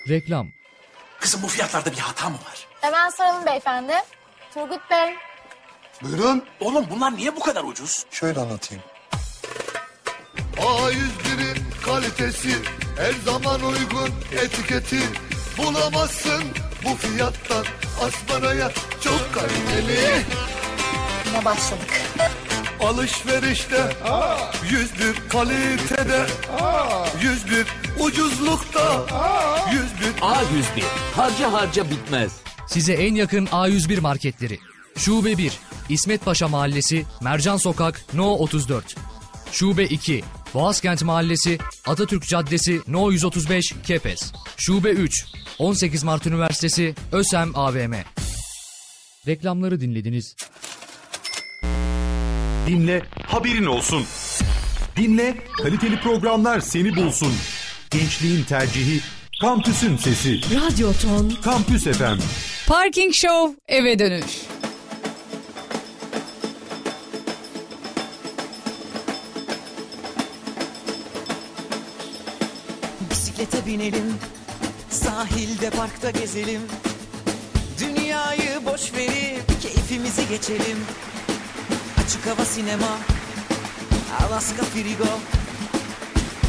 Reklam 0.09 0.47
Kızım 1.19 1.43
bu 1.43 1.47
fiyatlarda 1.47 1.91
bir 1.91 1.97
hata 1.97 2.29
mı 2.29 2.35
var? 2.35 2.66
Hemen 2.81 3.09
soralım 3.09 3.45
beyefendi. 3.45 3.93
Turgut 4.53 4.89
Bey. 4.91 5.15
Buyurun. 6.03 6.43
Oğlum 6.59 6.85
bunlar 6.91 7.15
niye 7.15 7.35
bu 7.35 7.39
kadar 7.39 7.63
ucuz? 7.63 8.05
Şöyle 8.11 8.39
anlatayım. 8.39 8.83
A101'in 10.57 11.57
kalitesi 11.85 12.49
her 12.97 13.13
zaman 13.25 13.61
uygun 13.63 14.09
etiketi 14.43 14.99
bulamazsın 15.57 16.43
bu 16.85 16.95
fiyattan 16.95 17.65
asmaraya 18.07 18.71
çok 19.03 19.33
kaliteli. 19.33 20.23
Yine 21.27 21.45
başladık. 21.45 22.01
alışverişte 22.81 23.81
Yüz 24.69 24.99
bir 24.99 25.29
kalitede 25.29 26.25
Yüz 27.21 27.51
bir 27.51 27.67
ucuzlukta 27.99 28.93
Yüz 29.71 29.91
bir 30.01 30.21
A101 30.21 30.83
harca 31.15 31.53
harca 31.53 31.89
bitmez. 31.91 32.31
Size 32.67 32.93
en 32.93 33.15
yakın 33.15 33.45
A101 33.45 34.01
marketleri. 34.01 34.59
Şube 34.97 35.37
1, 35.37 35.59
İsmet 35.89 36.25
Paşa 36.25 36.47
Mahallesi, 36.47 37.05
Mercan 37.21 37.57
Sokak, 37.57 38.13
No 38.13 38.33
34. 38.33 38.95
Şube 39.51 39.85
2, 39.85 40.23
Boğazkent 40.53 41.03
Mahallesi, 41.03 41.57
Atatürk 41.87 42.27
Caddesi, 42.27 42.81
No 42.87 43.11
135, 43.11 43.73
Kepez. 43.83 44.31
Şube 44.57 44.89
3, 44.89 45.25
18 45.59 46.03
Mart 46.03 46.27
Üniversitesi, 46.27 46.95
ÖSEM 47.11 47.51
AVM. 47.55 47.93
Reklamları 49.27 49.81
dinlediniz. 49.81 50.35
Dinle, 52.67 53.01
haberin 53.27 53.65
olsun. 53.65 54.05
Dinle, 54.97 55.37
kaliteli 55.63 56.01
programlar 56.01 56.59
seni 56.59 56.95
bulsun. 56.95 57.33
Gençliğin 57.89 58.43
tercihi, 58.43 59.01
kampüsün 59.41 59.97
sesi. 59.97 60.41
Radyo 60.55 60.93
Ton. 60.93 61.33
Kampüs 61.43 61.83
FM. 61.83 62.19
Parking 62.67 63.13
Show 63.13 63.55
eve 63.67 63.99
dönüş. 63.99 64.41
Bisiklete 73.11 73.65
binelim, 73.65 74.13
sahilde 74.89 75.69
parkta 75.69 76.11
gezelim. 76.11 76.61
Dünyayı 77.79 78.65
boş 78.65 78.93
verip 78.93 79.61
keyfimizi 79.61 80.27
geçelim. 80.29 80.77
Açık 82.05 82.27
hava 82.27 82.45
sinema, 82.45 82.97
Alaska 84.27 84.63
frigo. 84.63 85.19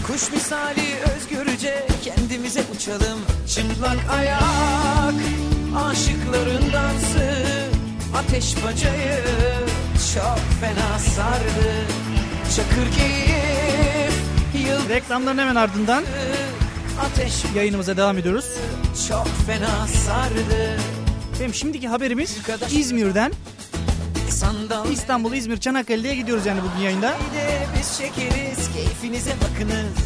Kuş 0.06 0.32
misali 0.32 0.96
özgürce 1.16 1.86
kendimize 2.04 2.62
uçalım. 2.76 3.20
Çıplak 3.54 3.98
ayak, 4.12 5.14
aşıkların 5.76 6.72
dansı. 6.72 7.44
Ateş 8.16 8.56
bacayı 8.64 9.18
çok 10.14 10.38
fena 10.60 10.98
sardı. 10.98 11.70
Çakır 12.56 12.92
keyif, 12.96 14.12
yıldız 14.68 14.88
Reklamların 14.88 15.38
hemen 15.38 15.54
ardından 15.54 16.04
ateş 17.06 17.32
yayınımıza 17.56 17.96
devam 17.96 18.18
ediyoruz. 18.18 18.44
çok 19.08 19.26
fena 19.46 19.86
sardı. 19.86 20.78
Benim 21.40 21.54
şimdiki 21.54 21.88
haberimiz 21.88 22.36
İzmir'den 22.70 23.32
Sandal 24.30 24.90
İstanbul, 24.90 25.32
İzmir, 25.32 25.56
Çanakkale'ye 25.56 26.14
gidiyoruz 26.14 26.46
yani 26.46 26.60
bugün 26.62 26.84
yayında. 26.84 27.14
biz 27.78 27.98
çekeriz 27.98 28.58
keyfinize 28.76 29.30
bakınız. 29.30 29.96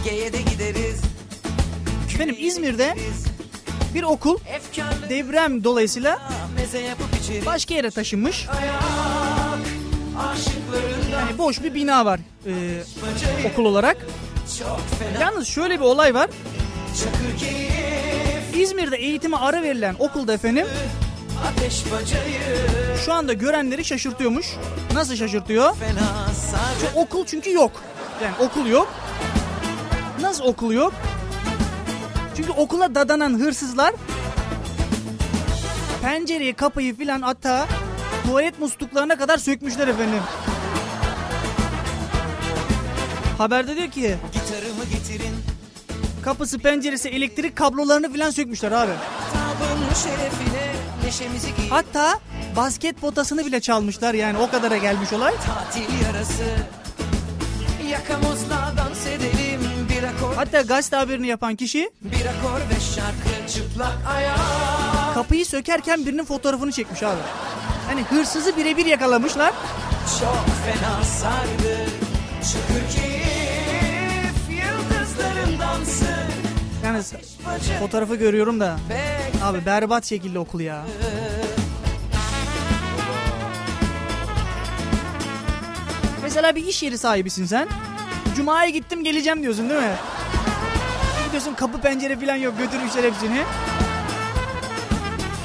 Ege'ye 0.00 0.32
de 0.32 0.42
gideriz. 0.42 1.00
Benim 2.18 2.36
İzmir'de 2.38 2.94
bir 3.94 4.02
okul 4.02 4.38
deprem 5.08 5.64
dolayısıyla 5.64 6.18
başka 7.46 7.74
yere 7.74 7.90
taşınmış. 7.90 8.46
Yani 11.12 11.38
boş 11.38 11.62
bir 11.62 11.74
bina 11.74 12.04
var 12.04 12.20
e, 12.46 12.82
okul 13.52 13.64
olarak. 13.64 13.96
Yalnız 15.20 15.48
şöyle 15.48 15.74
bir 15.74 15.84
olay 15.84 16.14
var. 16.14 16.30
İzmir'de 18.54 18.96
eğitime 18.96 19.36
ara 19.36 19.62
verilen 19.62 19.94
okulda 19.98 20.32
efendim 20.32 20.66
şu 23.04 23.12
anda 23.12 23.32
görenleri 23.32 23.84
şaşırtıyormuş. 23.84 24.46
Nasıl 24.94 25.16
şaşırtıyor? 25.16 25.76
sardı. 26.34 26.92
Okul 26.94 27.26
çünkü 27.26 27.52
yok. 27.52 27.72
Yani 28.24 28.34
okul 28.40 28.66
yok. 28.66 28.94
Nasıl 30.20 30.44
okul 30.44 30.72
yok? 30.72 30.92
Çünkü 32.40 32.52
okula 32.52 32.94
dadanan 32.94 33.40
hırsızlar 33.40 33.94
pencereyi, 36.02 36.54
kapıyı 36.54 36.96
filan 36.96 37.22
hatta 37.22 37.66
tuvalet 38.26 38.58
musluklarına 38.58 39.16
kadar 39.18 39.38
sökmüşler 39.38 39.88
efendim. 39.88 40.22
Haberde 43.38 43.76
diyor 43.76 43.90
ki 43.90 44.16
Gitarımı 44.32 44.84
getirin. 44.92 45.34
kapısı, 46.22 46.58
penceresi, 46.58 47.08
elektrik 47.08 47.56
kablolarını 47.56 48.12
filan 48.12 48.30
sökmüşler 48.30 48.72
abi. 48.72 48.92
Şerefine. 50.04 51.70
Hatta 51.70 52.18
basket 52.56 53.00
potasını 53.00 53.46
bile 53.46 53.60
çalmışlar 53.60 54.14
yani 54.14 54.38
o 54.38 54.50
kadara 54.50 54.76
gelmiş 54.76 55.12
olay. 55.12 55.34
Tatil 55.46 56.04
yarası. 56.06 56.44
Yakamozla 57.90 58.72
dans 58.76 59.06
edelim. 59.06 59.39
Hatta 60.40 60.60
gazete 60.60 60.96
haberini 60.96 61.26
yapan 61.26 61.56
kişi 61.56 61.90
bir 62.02 62.26
akor 62.26 62.60
ve 62.60 62.80
şarkı 62.96 63.52
çıplak 63.52 63.92
ayak. 64.08 64.38
kapıyı 65.14 65.46
sökerken 65.46 66.06
birinin 66.06 66.24
fotoğrafını 66.24 66.72
çekmiş 66.72 67.02
abi. 67.02 67.20
Hani 67.86 68.02
hırsızı 68.02 68.56
birebir 68.56 68.86
yakalamışlar. 68.86 69.52
Çok 70.20 70.46
fena 70.64 71.04
sardı. 71.04 71.76
Şükür 72.42 73.00
keyif 73.00 74.64
yıldızların 74.64 75.58
dansı. 75.58 76.06
Fotoğrafı 77.80 78.16
görüyorum 78.16 78.60
da. 78.60 78.76
Abi 79.44 79.66
berbat 79.66 80.06
şekilde 80.06 80.38
okul 80.38 80.60
ya. 80.60 80.84
Mesela 86.22 86.54
bir 86.54 86.66
iş 86.66 86.82
yeri 86.82 86.98
sahibisin 86.98 87.46
sen. 87.46 87.68
Cuma'ya 88.40 88.70
gittim 88.70 89.04
geleceğim 89.04 89.42
diyorsun 89.42 89.70
değil 89.70 89.80
mi? 89.80 89.96
Gidiyorsun 91.26 91.54
kapı 91.54 91.80
pencere 91.80 92.16
falan 92.16 92.36
yok 92.36 92.58
götürmüşler 92.58 93.04
hepsini. 93.04 93.42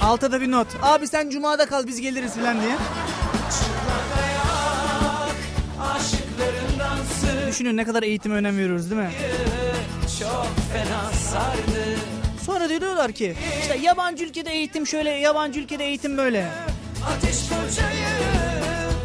Altta 0.02 0.32
da 0.32 0.42
bir 0.42 0.52
not. 0.52 0.68
Abi 0.82 1.08
sen 1.08 1.30
Cuma'da 1.30 1.66
kal 1.66 1.88
biz 1.88 2.02
geliriz 2.02 2.34
falan 2.34 2.62
diye. 2.62 2.76
Düşünün 7.48 7.78
ne 7.78 7.84
kadar 7.86 8.04
eğitime 8.04 8.36
önem 8.36 8.58
veriyoruz 8.58 8.92
değil 8.92 9.02
mi? 9.02 9.12
Çok 10.20 10.48
fena 10.74 11.12
sardı. 11.14 12.00
Sonra 12.46 12.70
diyorlar 12.70 13.12
ki 13.12 13.36
işte 13.62 13.78
yabancı 13.78 14.24
ülkede 14.24 14.52
eğitim 14.52 14.88
şöyle 14.88 15.10
yabancı 15.10 15.60
ülkede 15.60 15.86
eğitim 15.86 16.18
böyle. 16.18 16.48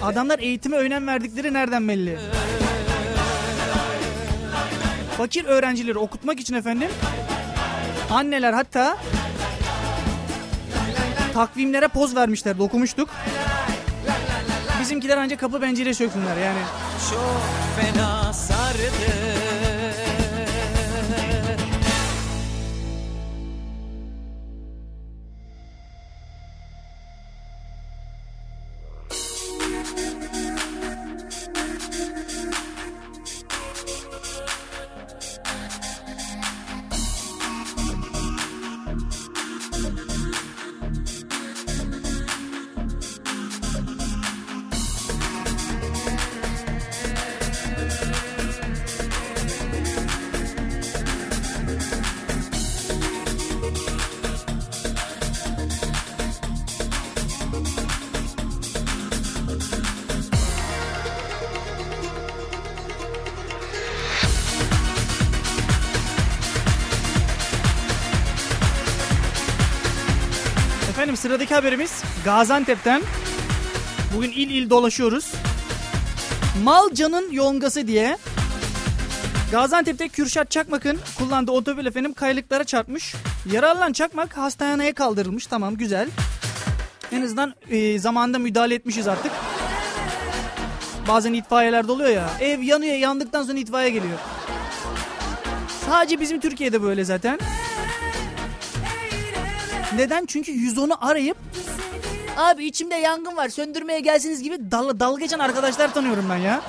Adamlar 0.03 0.39
eğitime 0.39 0.77
önem 0.77 1.07
verdikleri 1.07 1.53
nereden 1.53 1.89
belli? 1.89 2.19
Fakir 5.21 5.45
öğrencileri 5.45 5.99
okutmak 5.99 6.41
için 6.41 6.55
efendim 6.55 6.91
anneler 8.11 8.53
hatta 8.53 8.97
takvimlere 11.35 11.89
poz 11.89 12.17
vermişler 12.17 12.59
okumuştuk. 12.59 13.09
Bizimkiler 14.81 15.17
ancak 15.17 15.41
kapı 15.41 15.61
pencere 15.61 15.95
söksünler 15.95 16.37
yani. 16.37 16.59
Çok 17.11 17.43
fena 17.77 18.33
sardı. 18.33 19.20
Efendim 71.11 71.23
sıradaki 71.23 71.55
haberimiz 71.55 72.03
Gaziantep'ten. 72.25 73.03
Bugün 74.17 74.31
il 74.31 74.51
il 74.51 74.71
dolaşıyoruz. 74.71 75.33
Malcanın 76.63 77.33
yongası 77.33 77.87
diye. 77.87 78.19
Gaziantep'te 79.53 80.09
Kürşat 80.09 80.51
Çakmak'ın 80.51 80.99
kullandığı 81.19 81.53
otomobil 81.53 81.87
efendim 81.87 82.13
kayalıklara 82.13 82.65
çarpmış. 82.65 83.15
Yaralanan 83.53 83.93
Çakmak 83.93 84.37
hastaneye 84.37 84.93
kaldırılmış. 84.93 85.47
Tamam 85.47 85.77
güzel. 85.77 86.09
En 87.13 87.23
azından 87.23 87.55
e, 87.71 87.99
zamanında 87.99 88.39
müdahale 88.39 88.75
etmişiz 88.75 89.09
artık. 89.09 89.33
Bazen 91.09 91.33
itfaiyelerde 91.33 91.93
oluyor 91.93 92.11
ya. 92.11 92.31
Ev 92.41 92.61
yanıyor 92.61 92.95
yandıktan 92.95 93.43
sonra 93.43 93.59
itfaiye 93.59 93.91
geliyor. 93.91 94.19
Sadece 95.87 96.21
bizim 96.21 96.41
Türkiye'de 96.41 96.83
böyle 96.83 97.05
zaten. 97.05 97.39
Neden? 100.01 100.27
Çünkü 100.27 100.53
110'u 100.53 100.97
arayıp 101.01 101.37
abi 102.37 102.65
içimde 102.65 102.95
yangın 102.95 103.37
var 103.37 103.49
söndürmeye 103.49 104.01
gelsiniz 104.01 104.43
gibi 104.43 104.71
dal, 104.71 105.01
dalga 105.01 105.21
geçen 105.21 105.39
arkadaşlar 105.39 105.95
tanıyorum 105.95 106.27
ben 106.31 106.37
ya. 106.37 106.63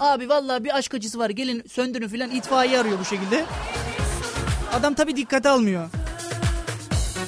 Abi 0.00 0.28
vallahi 0.28 0.64
bir 0.64 0.76
aşk 0.76 0.94
acısı 0.94 1.18
var 1.18 1.30
gelin 1.30 1.62
söndürün 1.72 2.08
filan 2.08 2.30
itfaiye 2.30 2.78
arıyor 2.78 2.98
bu 3.00 3.04
şekilde. 3.04 3.44
Adam 4.72 4.94
tabi 4.94 5.16
dikkate 5.16 5.48
almıyor. 5.48 5.88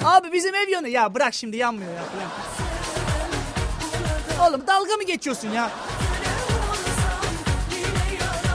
Abi 0.04 0.32
bizim 0.32 0.54
ev 0.54 0.68
yanıyor. 0.68 0.94
Ya 0.94 1.14
bırak 1.14 1.34
şimdi 1.34 1.56
yanmıyor 1.56 1.92
ya. 1.92 2.02
Oğlum 4.46 4.66
dalga 4.66 4.96
mı 4.96 5.02
geçiyorsun 5.02 5.48
ya? 5.48 5.70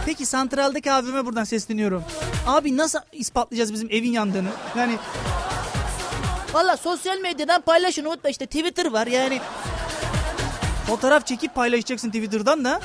Peki 0.08 0.26
santraldeki 0.26 0.91
abime 0.91 1.26
buradan 1.26 1.43
sesleniyorum. 1.43 2.04
Abi 2.48 2.78
nasıl 2.78 3.00
ispatlayacağız 3.12 3.74
bizim 3.74 3.88
evin 3.91 4.12
yandığını? 4.12 4.50
Yani 4.78 4.98
Valla 6.54 6.78
sosyal 6.78 7.17
medyadan 7.20 7.62
paylaşın 7.62 8.06
unutma 8.06 8.30
işte 8.30 8.46
Twitter 8.46 8.86
var 8.86 9.08
yani. 9.08 9.39
Fotoğraf 10.88 11.28
çekip 11.28 11.56
paylaşacaksın 11.56 12.10
Twitter'dan 12.10 12.65
da. 12.65 12.82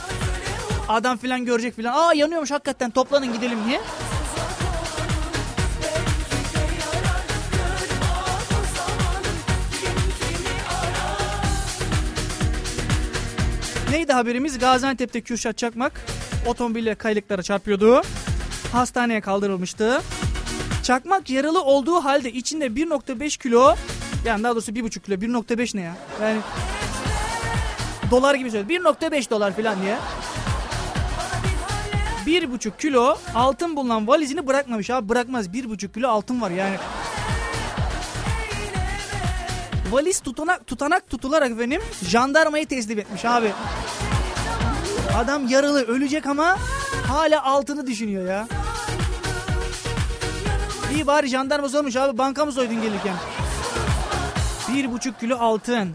Adam 0.88 1.18
filan 1.18 1.44
görecek 1.44 1.76
filan. 1.76 1.94
Aa 1.94 2.14
yanıyormuş 2.14 2.50
hakikaten 2.50 2.90
toplanın 2.90 3.32
gidelim 3.32 3.58
diye. 3.68 3.80
Neydi 13.90 14.12
haberimiz? 14.12 14.58
Gaziantep'te 14.58 15.20
Kürşat 15.20 15.58
Çakmak 15.58 15.92
otomobille 16.46 16.94
kaylıklara 16.94 17.42
çarpıyordu. 17.42 18.02
Hastaneye 18.72 19.20
kaldırılmıştı. 19.20 20.02
Çakmak 20.82 21.30
yaralı 21.30 21.62
olduğu 21.62 22.04
halde 22.04 22.32
içinde 22.32 22.66
1.5 22.66 23.42
kilo 23.42 23.74
yani 24.24 24.42
daha 24.42 24.52
doğrusu 24.52 24.72
1.5 24.72 25.00
kilo 25.00 25.14
1.5 25.14 25.76
ne 25.76 25.80
ya? 25.80 25.96
Yani 26.22 26.40
dolar 28.10 28.34
gibi 28.34 28.50
söyledi. 28.50 28.72
1.5 28.72 29.30
dolar 29.30 29.56
falan 29.56 29.82
diye. 29.82 29.96
1.5 32.26 32.70
kilo 32.78 33.18
altın 33.34 33.76
bulunan 33.76 34.08
valizini 34.08 34.46
bırakmamış 34.46 34.90
abi 34.90 35.08
bırakmaz 35.08 35.48
1.5 35.48 35.92
kilo 35.92 36.08
altın 36.08 36.40
var 36.40 36.50
yani. 36.50 36.76
Valiz 39.90 40.20
tutanak, 40.20 40.66
tutanak 40.66 41.10
tutularak 41.10 41.50
efendim 41.50 41.82
jandarmayı 42.08 42.66
teslim 42.66 42.98
etmiş 42.98 43.24
abi. 43.24 43.52
Adam 45.16 45.48
yaralı 45.48 45.84
ölecek 45.84 46.26
ama 46.26 46.56
hala 47.08 47.44
altını 47.44 47.86
düşünüyor 47.86 48.26
ya. 48.28 48.48
İyi 50.94 51.06
bari 51.06 51.28
jandarma 51.28 51.68
sormuş 51.68 51.96
abi 51.96 52.18
banka 52.18 52.44
mı 52.44 52.52
soydun 52.52 52.82
gelirken? 52.82 53.14
Bir 54.68 54.92
buçuk 54.92 55.20
kilo 55.20 55.38
altın. 55.38 55.90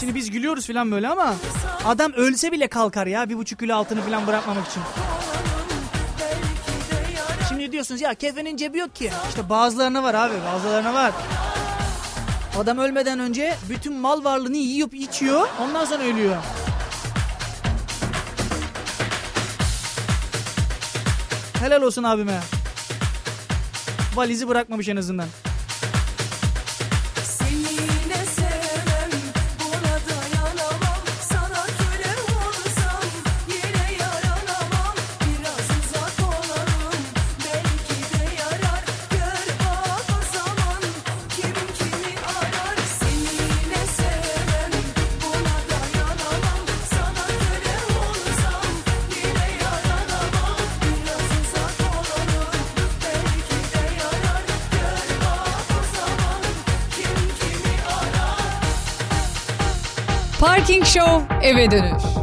Şimdi 0.00 0.14
biz 0.14 0.30
gülüyoruz 0.30 0.66
falan 0.66 0.90
böyle 0.92 1.08
ama 1.08 1.34
adam 1.84 2.12
ölse 2.12 2.52
bile 2.52 2.68
kalkar 2.68 3.06
ya 3.06 3.28
bir 3.28 3.36
buçuk 3.36 3.58
kilo 3.58 3.74
altını 3.76 4.02
falan 4.02 4.26
bırakmamak 4.26 4.66
için. 4.68 4.82
Şimdi 7.48 7.72
diyorsunuz 7.72 8.00
ya 8.00 8.14
kefenin 8.14 8.56
cebi 8.56 8.78
yok 8.78 8.94
ki. 8.94 9.10
İşte 9.28 9.48
bazılarına 9.48 10.02
var 10.02 10.14
abi 10.14 10.34
bazılarına 10.54 10.94
var. 10.94 11.12
Adam 12.58 12.78
ölmeden 12.78 13.18
önce 13.18 13.54
bütün 13.70 13.94
mal 14.00 14.24
varlığını 14.24 14.56
yiyip 14.56 14.94
içiyor 14.94 15.48
ondan 15.60 15.84
sonra 15.84 16.02
ölüyor. 16.02 16.36
Helal 21.60 21.82
olsun 21.82 22.02
abime. 22.02 22.40
Valizi 24.14 24.48
bırakmamış 24.48 24.88
en 24.88 24.96
azından. 24.96 25.26
Parking 60.74 60.86
Show 60.86 61.22
eve 61.42 61.70
dönüş. 61.70 62.13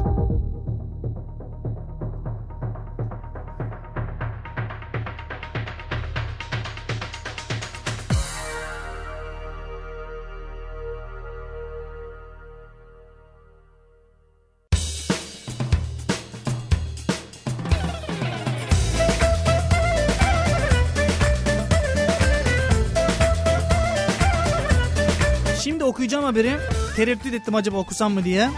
Tereddüt 27.01 27.33
ettim 27.33 27.55
acaba 27.55 27.77
okusam 27.77 28.13
mı 28.13 28.23
diye. 28.23 28.49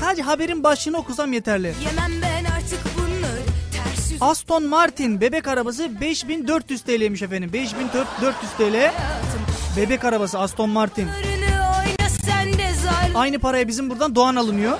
Sadece 0.00 0.22
haberin 0.22 0.64
başlığını 0.64 0.96
okusam 0.96 1.32
yeterli. 1.32 1.74
Aston 4.20 4.66
Martin 4.66 5.20
bebek 5.20 5.48
arabası 5.48 6.00
5400 6.00 6.80
TL'ymiş 6.82 7.22
efendim. 7.22 7.52
5400 7.52 8.52
TL. 8.52 8.92
Bebek 9.76 10.04
arabası 10.04 10.38
Aston 10.38 10.70
Martin. 10.70 11.08
Aynı 13.14 13.38
paraya 13.38 13.68
bizim 13.68 13.90
buradan 13.90 14.14
Doğan 14.14 14.36
alınıyor. 14.36 14.78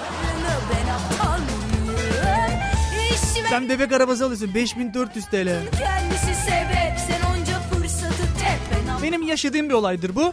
Sen 3.51 3.69
bebek 3.69 3.93
arabası 3.93 4.25
alıyorsun 4.25 4.55
5400 4.55 5.27
TL. 5.27 5.49
kendisi 5.79 6.43
sebep 6.43 6.78
Benim 9.09 9.23
yaşadığım 9.23 9.69
bir 9.69 9.75
olaydır 9.75 10.15
bu. 10.15 10.33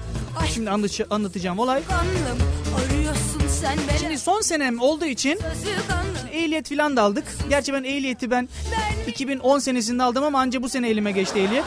Şimdi 0.54 0.70
anlat- 0.70 1.08
anlatacağım 1.10 1.60
olay. 1.60 1.82
Şimdi 4.00 4.18
son 4.20 4.42
senem 4.42 4.82
olduğu 4.82 5.06
için 5.06 5.40
kanlı 5.88 6.30
ehliyet 6.34 6.70
falan 6.70 6.98
da 6.98 7.02
aldık. 7.02 7.24
Gerçi 7.50 7.74
ben 7.74 7.84
ehliyeti 7.84 8.32
ben 8.32 8.50
2010 9.08 9.60
senesinde 9.60 10.04
aldım 10.04 10.24
ama 10.24 10.40
anca 10.40 10.64
bu 10.64 10.70
sene 10.70 10.90
elime 10.90 11.12
geçti 11.12 11.40
ehliyet. 11.40 11.64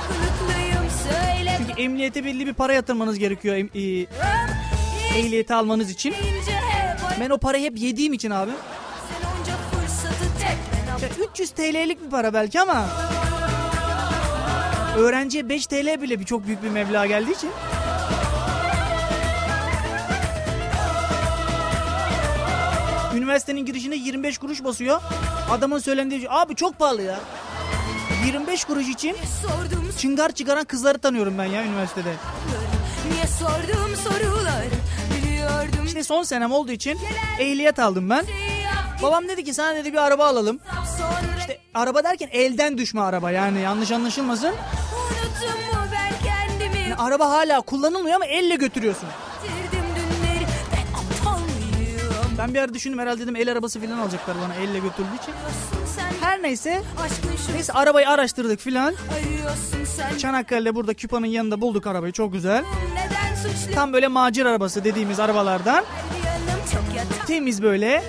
Çünkü 1.58 1.82
emniyete 1.82 2.24
belli 2.24 2.46
bir 2.46 2.52
para 2.54 2.72
yatırmanız 2.72 3.18
gerekiyor 3.18 3.56
em- 3.56 3.70
e, 3.74 4.06
ehliyeti 5.18 5.54
almanız 5.54 5.90
için. 5.90 6.12
Ay 7.10 7.20
Ben 7.20 7.30
o 7.30 7.38
parayı 7.38 7.64
hep 7.64 7.78
yediğim 7.78 8.12
için 8.12 8.30
abi. 8.30 8.50
Ya 11.02 11.08
300 11.30 11.50
TL'lik 11.50 12.04
bir 12.04 12.10
para 12.10 12.34
belki 12.34 12.60
ama 12.60 12.86
öğrenciye 14.98 15.48
5 15.48 15.66
TL 15.66 16.02
bile 16.02 16.20
bir 16.20 16.24
çok 16.24 16.46
büyük 16.46 16.62
bir 16.62 16.68
meblağ 16.68 17.06
geldiği 17.06 17.32
için. 17.32 17.50
Üniversitenin 23.16 23.66
girişinde 23.66 23.96
25 23.96 24.38
kuruş 24.38 24.64
basıyor. 24.64 25.00
Adamın 25.50 25.78
söylendiği 25.78 26.20
şey, 26.20 26.28
abi 26.32 26.54
çok 26.54 26.78
pahalı 26.78 27.02
ya. 27.02 27.20
25 28.26 28.64
kuruş 28.64 28.88
için 28.88 29.16
çıngar 29.98 30.32
çıkaran 30.32 30.64
kızları 30.64 30.98
tanıyorum 30.98 31.34
ben 31.38 31.44
ya 31.44 31.64
üniversitede. 31.64 32.12
niye 33.12 33.26
sordum 33.26 33.96
sorular 33.96 34.64
biliyordum 35.16 35.84
İşte 35.86 36.04
son 36.04 36.22
senem 36.22 36.52
olduğu 36.52 36.72
için 36.72 36.98
ehliyet 37.38 37.78
aldım 37.78 38.10
ben. 38.10 38.24
Babam 39.02 39.28
dedi 39.28 39.44
ki 39.44 39.54
sana 39.54 39.74
dedi 39.74 39.92
bir 39.92 39.98
araba 39.98 40.26
alalım. 40.26 40.60
İşte 41.38 41.58
araba 41.74 42.04
derken 42.04 42.28
elden 42.32 42.78
düşme 42.78 43.00
araba 43.00 43.30
yani 43.30 43.60
yanlış 43.60 43.90
anlaşılmasın. 43.92 44.54
Araba 46.98 47.30
hala 47.30 47.60
kullanılmıyor 47.60 48.16
ama 48.16 48.26
elle 48.26 48.54
götürüyorsun. 48.54 49.08
Ben 52.38 52.54
bir 52.54 52.58
ara 52.58 52.74
düşündüm 52.74 52.98
herhalde 52.98 53.22
dedim 53.22 53.36
el 53.36 53.52
arabası 53.52 53.80
falan 53.80 53.98
alacaklar 53.98 54.36
bana 54.44 54.54
elle 54.54 54.78
götürdüğü 54.78 55.16
için. 55.22 55.34
Her 56.20 56.42
neyse. 56.42 56.82
Neyse 57.54 57.72
arabayı 57.72 58.08
araştırdık 58.08 58.60
filan. 58.60 58.94
Çanakkale'de 60.18 60.74
burada 60.74 60.94
Küpa'nın 60.94 61.26
yanında 61.26 61.60
bulduk 61.60 61.86
arabayı 61.86 62.12
çok 62.12 62.32
güzel. 62.32 62.64
Tam 63.74 63.92
böyle 63.92 64.08
macir 64.08 64.46
arabası 64.46 64.84
dediğimiz 64.84 65.20
arabalardan. 65.20 65.84
Temiz 67.26 67.62
böyle. 67.62 68.04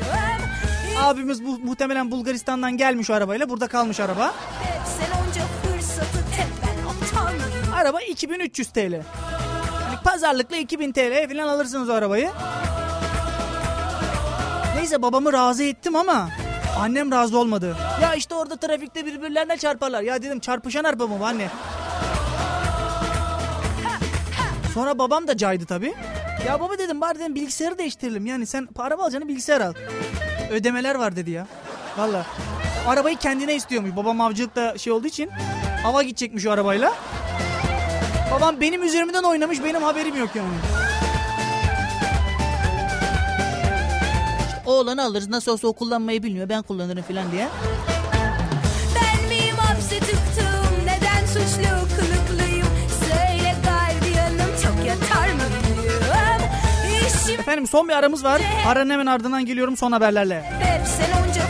Abimiz 1.03 1.45
bu, 1.45 1.59
muhtemelen 1.59 2.11
Bulgaristan'dan 2.11 2.77
gelmiş 2.77 3.09
o 3.09 3.13
arabayla. 3.13 3.49
Burada 3.49 3.67
kalmış 3.67 3.99
araba. 3.99 4.33
Araba 7.89 8.01
2300 8.01 8.69
TL. 8.69 8.79
Yani 8.79 9.03
pazarlıkla 10.03 10.57
2000 10.57 10.91
TL 10.91 11.29
falan 11.29 11.47
alırsınız 11.47 11.89
o 11.89 11.93
arabayı. 11.93 12.29
Neyse 14.75 15.01
babamı 15.01 15.33
razı 15.33 15.63
ettim 15.63 15.95
ama 15.95 16.29
annem 16.79 17.11
razı 17.11 17.39
olmadı. 17.39 17.75
Ya 18.01 18.13
işte 18.13 18.35
orada 18.35 18.55
trafikte 18.57 19.05
birbirlerine 19.05 19.57
çarparlar. 19.57 20.01
Ya 20.01 20.21
dedim 20.21 20.39
çarpışan 20.39 20.83
araba 20.83 21.07
mı 21.07 21.27
anne? 21.27 21.49
Sonra 24.73 24.99
babam 24.99 25.27
da 25.27 25.37
caydı 25.37 25.65
tabii. 25.65 25.93
Ya 26.47 26.59
baba 26.59 26.77
dedim 26.77 27.01
bari 27.01 27.19
dedim 27.19 27.35
bilgisayarı 27.35 27.77
değiştirelim. 27.77 28.25
Yani 28.25 28.45
sen 28.45 28.65
para 28.65 28.95
mı 28.95 29.03
alacaksın 29.03 29.29
bilgisayar 29.29 29.61
al. 29.61 29.73
Ödemeler 30.51 30.95
var 30.95 31.15
dedi 31.15 31.31
ya. 31.31 31.47
Valla. 31.97 32.25
Arabayı 32.87 33.17
kendine 33.17 33.55
istiyormuş. 33.55 33.95
Babam 33.95 34.21
avcılıkta 34.21 34.77
şey 34.77 34.93
olduğu 34.93 35.07
için. 35.07 35.29
Hava 35.83 36.03
gidecekmiş 36.03 36.45
o 36.45 36.51
arabayla. 36.51 36.93
Babam 38.31 38.61
benim 38.61 38.83
üzerimden 38.83 39.23
oynamış 39.23 39.63
benim 39.63 39.81
haberim 39.83 40.15
yok 40.17 40.29
yani. 40.35 40.47
Oğlanı 44.65 45.03
alırız 45.03 45.29
nasıl 45.29 45.51
olsa 45.51 45.67
o 45.67 45.73
kullanmayı 45.73 46.23
bilmiyor 46.23 46.49
ben 46.49 46.61
kullanırım 46.61 47.03
falan 47.03 47.31
diye. 47.31 47.47
Ben 48.95 49.27
miyim 49.29 49.55
hapse 49.55 49.99
tıktım? 49.99 50.65
Neden 50.85 51.25
suçlu 51.25 51.87
kılıklıyım? 51.95 52.67
Söyle 52.99 53.55
gardiyanım 53.65 54.51
çok 54.63 54.85
yatar 54.87 55.25
mıyım? 55.27 55.49
İşim 57.07 57.39
Efendim 57.39 57.67
son 57.67 57.87
bir 57.87 57.93
aramız 57.93 58.23
var. 58.23 58.41
Aranın 58.67 58.89
hemen 58.89 59.05
ardından 59.05 59.45
geliyorum 59.45 59.77
son 59.77 59.91
haberlerle. 59.91 60.41
hep 60.59 60.87
sen 60.87 61.21
onca 61.21 61.41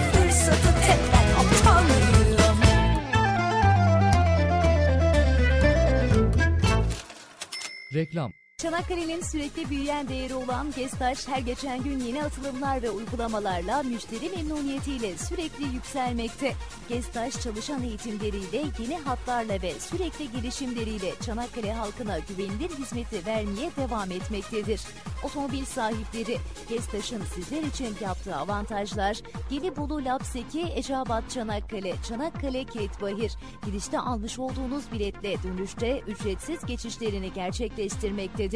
Reklam. 7.94 8.34
Çanakkale'nin 8.62 9.22
sürekli 9.22 9.70
büyüyen 9.70 10.08
değeri 10.08 10.36
olan 10.36 10.72
Gestaş 10.76 11.28
her 11.28 11.40
geçen 11.40 11.84
gün 11.84 12.00
yeni 12.00 12.24
atılımlar 12.24 12.82
ve 12.82 12.90
uygulamalarla 12.90 13.84
müşteri 13.84 14.30
memnuniyetiyle 14.30 15.18
sürekli 15.18 15.66
yükselmekte. 15.66 16.54
Gestaş 16.90 17.42
çalışan 17.42 17.84
eğitimleriyle, 17.84 18.64
yeni 18.80 18.98
hatlarla 18.98 19.62
ve 19.62 19.74
sürekli 19.80 20.32
gelişimleriyle 20.32 21.14
Çanakkale 21.26 21.74
halkına 21.74 22.20
güvenilir 22.20 22.70
hizmeti 22.70 23.26
vermeye 23.26 23.72
devam 23.78 24.12
etmektedir. 24.12 24.82
Otomobil 25.24 25.66
sahipleri 25.66 26.38
Gestaş'ın 26.70 27.24
sizler 27.36 27.64
için 27.64 27.96
yaptığı 28.02 28.36
avantajlar 28.36 29.18
Gelibolu 29.50 30.06
Lapseki, 30.06 30.62
Eceabat 30.62 31.30
Çanakkale, 31.30 31.96
Çanakkale 32.10 32.64
Kilitbahir. 32.64 33.32
Girişte 33.66 34.00
almış 34.00 34.40
olduğunuz 34.40 34.92
biletle 34.92 35.44
dönüşte 35.44 36.00
ücretsiz 36.08 36.66
geçişlerini 36.66 37.34
gerçekleştirmektedir. 37.34 38.49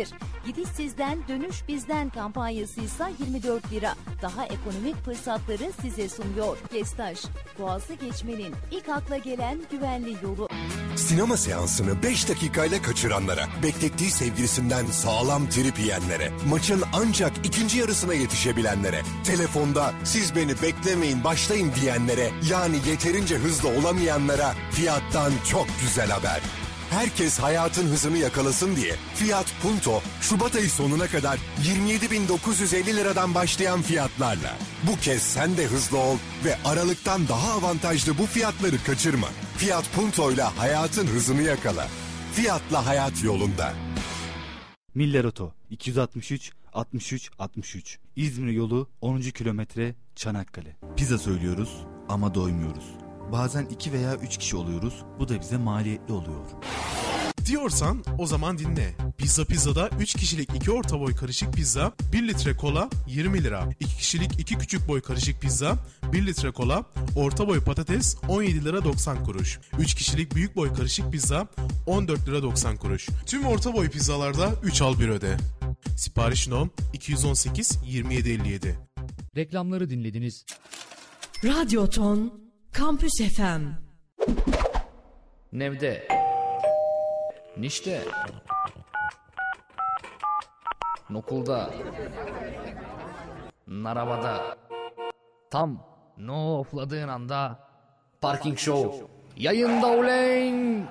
Gidiş 0.45 0.69
sizden, 0.75 1.27
dönüş 1.27 1.63
bizden 1.67 2.09
kampanyası 2.09 2.81
ise 2.81 3.11
24 3.19 3.71
lira. 3.71 3.95
Daha 4.21 4.45
ekonomik 4.45 5.05
fırsatları 5.05 5.71
size 5.81 6.09
sunuyor. 6.09 6.57
Gestaş, 6.73 7.19
Boğazı 7.59 7.93
geçmenin 7.93 8.55
ilk 8.71 8.89
akla 8.89 9.17
gelen 9.17 9.61
güvenli 9.71 10.17
yolu. 10.23 10.49
Sinema 10.95 11.37
seansını 11.37 12.03
5 12.03 12.29
dakikayla 12.29 12.81
kaçıranlara, 12.81 13.47
beklettiği 13.63 14.11
sevgilisinden 14.11 14.85
sağlam 14.85 15.49
trip 15.49 15.79
yiyenlere, 15.79 16.31
maçın 16.49 16.83
ancak 16.93 17.31
ikinci 17.43 17.79
yarısına 17.79 18.13
yetişebilenlere, 18.13 19.01
telefonda 19.23 19.93
siz 20.03 20.35
beni 20.35 20.61
beklemeyin 20.61 21.23
başlayın 21.23 21.71
diyenlere, 21.81 22.31
yani 22.49 22.77
yeterince 22.89 23.35
hızlı 23.35 23.69
olamayanlara 23.69 24.53
fiyattan 24.71 25.31
çok 25.51 25.67
güzel 25.81 26.09
haber. 26.09 26.41
Herkes 26.93 27.39
hayatın 27.39 27.87
hızını 27.87 28.17
yakalasın 28.17 28.75
diye 28.75 28.95
Fiat 29.15 29.53
Punto 29.61 30.01
Şubat 30.21 30.55
ayı 30.55 30.69
sonuna 30.69 31.07
kadar 31.07 31.39
27.950 31.63 32.95
liradan 32.95 33.35
başlayan 33.35 33.81
fiyatlarla. 33.81 34.57
Bu 34.87 34.99
kez 34.99 35.21
sen 35.21 35.57
de 35.57 35.65
hızlı 35.65 35.97
ol 35.97 36.17
ve 36.45 36.57
aralıktan 36.65 37.27
daha 37.27 37.53
avantajlı 37.53 38.17
bu 38.17 38.25
fiyatları 38.25 38.83
kaçırma. 38.85 39.27
Fiat 39.57 39.93
Punto 39.95 40.31
ile 40.31 40.41
hayatın 40.41 41.07
hızını 41.07 41.41
yakala. 41.41 41.87
Fiyatla 42.33 42.85
hayat 42.85 43.23
yolunda. 43.23 43.73
Miller 44.95 45.23
Oto 45.23 45.53
263 45.69 46.51
63 46.73 47.31
63 47.39 47.99
İzmir 48.15 48.51
yolu 48.51 48.89
10. 49.01 49.21
kilometre 49.21 49.95
Çanakkale. 50.15 50.75
Pizza 50.97 51.17
söylüyoruz 51.17 51.77
ama 52.09 52.35
doymuyoruz. 52.35 53.02
Bazen 53.33 53.65
2 53.65 53.93
veya 53.93 54.15
3 54.15 54.37
kişi 54.37 54.55
oluyoruz. 54.55 54.93
Bu 55.19 55.29
da 55.29 55.39
bize 55.41 55.57
maliyetli 55.57 56.13
oluyor. 56.13 56.45
Diyorsan 57.45 58.03
o 58.17 58.25
zaman 58.25 58.57
dinle. 58.57 58.95
Pizza 59.17 59.45
Pizza'da 59.45 59.89
3 59.99 60.13
kişilik 60.13 60.49
2 60.55 60.71
orta 60.71 60.99
boy 60.99 61.15
karışık 61.15 61.53
pizza, 61.53 61.93
1 62.13 62.27
litre 62.27 62.57
kola 62.57 62.89
20 63.07 63.43
lira. 63.43 63.69
2 63.79 63.97
kişilik 63.97 64.39
2 64.39 64.57
küçük 64.57 64.87
boy 64.87 65.01
karışık 65.01 65.41
pizza, 65.41 65.77
1 66.13 66.25
litre 66.25 66.51
kola, 66.51 66.83
orta 67.15 67.47
boy 67.47 67.63
patates 67.63 68.17
17 68.27 68.65
lira 68.65 68.83
90 68.83 69.23
kuruş. 69.23 69.59
3 69.79 69.93
kişilik 69.93 70.35
büyük 70.35 70.55
boy 70.55 70.73
karışık 70.73 71.11
pizza 71.11 71.47
14 71.87 72.27
lira 72.27 72.43
90 72.43 72.77
kuruş. 72.77 73.09
Tüm 73.25 73.45
orta 73.45 73.73
boy 73.73 73.89
pizzalarda 73.89 74.51
3 74.63 74.81
al 74.81 74.99
1 74.99 75.09
öde. 75.09 75.37
Sipariş 75.97 76.47
nom 76.47 76.71
218 76.93 77.71
2757. 77.71 78.79
Reklamları 79.35 79.89
dinlediniz. 79.89 80.45
Radyo 81.43 81.89
Ton 81.89 82.42
Kampüs 82.73 83.11
FM 83.35 83.61
Nevde. 85.51 86.07
Nişte. 87.57 88.01
Nokulda. 91.09 91.69
Narabada. 93.67 94.57
Tam 95.51 95.85
no 96.17 96.59
ofladığın 96.59 97.07
anda 97.07 97.59
Parking 98.21 98.57
Show 98.57 99.07
yayında 99.37 99.87
uleyn. 99.87 100.87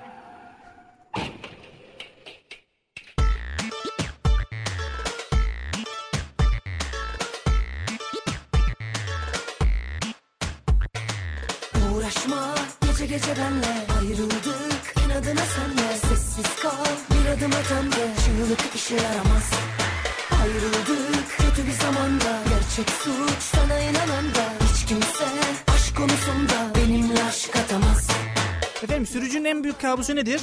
Kabusu 29.82 30.16
nedir? 30.16 30.40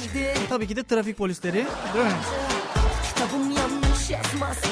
Tabii 0.48 0.66
ki 0.66 0.76
de 0.76 0.84
trafik 0.84 1.16
polisleri. 1.16 1.66
Değil 1.94 2.04
mi? 2.04 2.12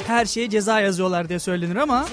Her 0.07 0.25
şeye 0.25 0.51
ceza 0.51 0.81
yazıyorlar 0.81 1.29
diye 1.29 1.39
söylenir 1.39 1.77
ama 1.77 2.07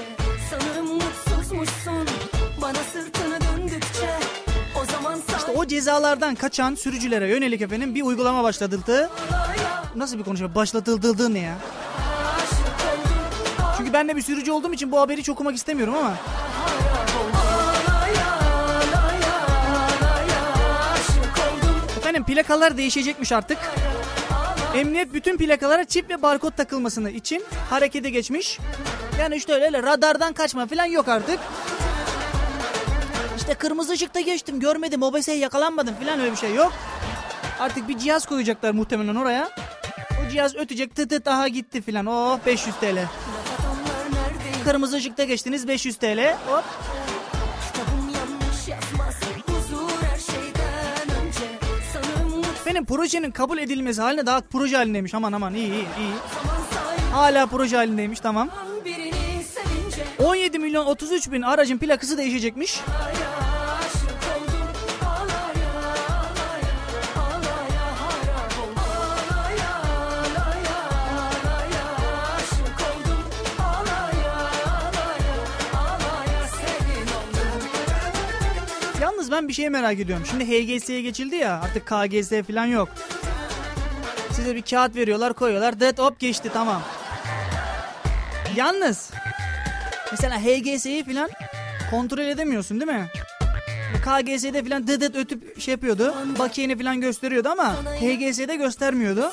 işte 5.38 5.52
o 5.56 5.66
cezalardan 5.66 6.36
kaçan 6.36 6.76
sürücülere 6.76 7.30
yönelik 7.30 7.62
efendim 7.62 7.96
bir 7.96 8.02
uygulama 8.02 8.44
başlatıldı. 8.44 9.10
Nasıl 9.96 10.18
bir 10.18 10.24
konuşma? 10.24 10.56
Başlatıldı 10.56 11.34
ne 11.34 11.40
ya? 11.40 11.56
Çünkü 13.78 13.94
ben 13.94 14.08
de 14.08 14.16
bir 14.16 14.22
sürücü 14.22 14.52
olduğum 14.52 14.74
için 14.74 14.92
bu 14.92 15.00
haberi 15.00 15.24
çok 15.24 15.36
okumak 15.36 15.56
istemiyorum 15.56 15.96
ama. 15.96 16.14
Efendim 22.16 22.34
plakalar 22.34 22.78
değişecekmiş 22.78 23.32
artık. 23.32 23.58
Emniyet 24.76 25.14
bütün 25.14 25.38
plakalara 25.38 25.84
çip 25.84 26.10
ve 26.10 26.22
barkod 26.22 26.52
takılmasını 26.52 27.12
için 27.12 27.44
harekete 27.70 28.10
geçmiş. 28.10 28.60
Yani 29.20 29.36
işte 29.36 29.54
öyle, 29.54 29.66
öyle 29.66 29.84
radardan 29.84 30.34
kaçma 30.34 30.68
falan 30.68 30.86
yok 30.86 31.08
artık. 31.08 31.40
İşte 33.38 33.54
kırmızı 33.54 33.94
ışıkta 33.94 34.20
geçtim 34.20 34.60
görmedim 34.60 35.04
OBS'ye 35.04 35.38
yakalanmadım 35.38 35.96
falan 35.96 36.20
öyle 36.20 36.32
bir 36.32 36.38
şey 36.38 36.54
yok. 36.54 36.74
Artık 37.60 37.88
bir 37.88 37.98
cihaz 37.98 38.26
koyacaklar 38.26 38.72
muhtemelen 38.72 39.16
oraya. 39.16 39.50
O 40.12 40.30
cihaz 40.30 40.56
ötecek 40.56 40.96
tıt 40.96 41.10
tıt 41.10 41.28
aha 41.28 41.48
gitti 41.48 41.82
filan. 41.82 42.06
Oh 42.06 42.40
500 42.46 42.76
TL. 42.76 42.98
Kırmızı 44.64 44.98
ışıkta 44.98 45.24
geçtiniz 45.24 45.68
500 45.68 45.98
TL. 45.98 46.36
Hop. 46.48 46.64
Benim 52.66 52.86
projenin 52.86 53.32
kabul 53.32 53.58
edilmesi 53.58 54.02
haline 54.02 54.26
daha 54.26 54.42
proje 54.42 54.76
halindeymiş. 54.78 55.14
Aman 55.14 55.34
aman 55.34 55.54
iyi 55.54 55.68
iyi 55.68 55.74
iyi. 55.74 56.14
Hala 57.14 57.46
proje 57.48 57.76
halindeymiş 57.76 58.20
tamam. 58.20 58.50
birini 58.86 59.44
sevince 59.44 60.04
17 60.24 60.60
milyon 60.60 60.86
33 60.86 61.32
bin 61.32 61.42
aracın 61.42 61.78
plakası 61.78 62.18
değişecekmiş. 62.18 62.80
Yalnız 79.26 79.38
ben 79.38 79.48
bir 79.48 79.54
şey 79.54 79.70
merak 79.70 80.00
ediyorum. 80.00 80.26
Şimdi 80.30 80.46
HGS'ye 80.46 81.02
geçildi 81.02 81.36
ya 81.36 81.62
artık 81.62 81.86
KGS 81.86 82.48
falan 82.48 82.66
yok. 82.66 82.90
Size 84.32 84.56
bir 84.56 84.62
kağıt 84.62 84.96
veriyorlar 84.96 85.34
koyuyorlar. 85.34 85.80
Dead 85.80 85.98
hop 85.98 86.20
geçti 86.20 86.50
tamam. 86.54 86.82
Yalnız 88.56 89.12
mesela 90.12 90.40
HGS'yi 90.40 91.04
falan 91.06 91.30
kontrol 91.92 92.24
edemiyorsun 92.24 92.82
değil 92.82 92.92
mi? 92.92 93.08
KGS'de 94.04 94.64
falan 94.64 94.88
dıdıt 94.88 95.16
ötüp 95.16 95.62
şey 95.62 95.72
yapıyordu. 95.72 96.16
Bakiyeni 96.40 96.78
falan 96.78 97.02
gösteriyordu 97.02 97.50
ama 97.50 97.76
HGS'de 98.00 98.56
göstermiyordu. 98.56 99.32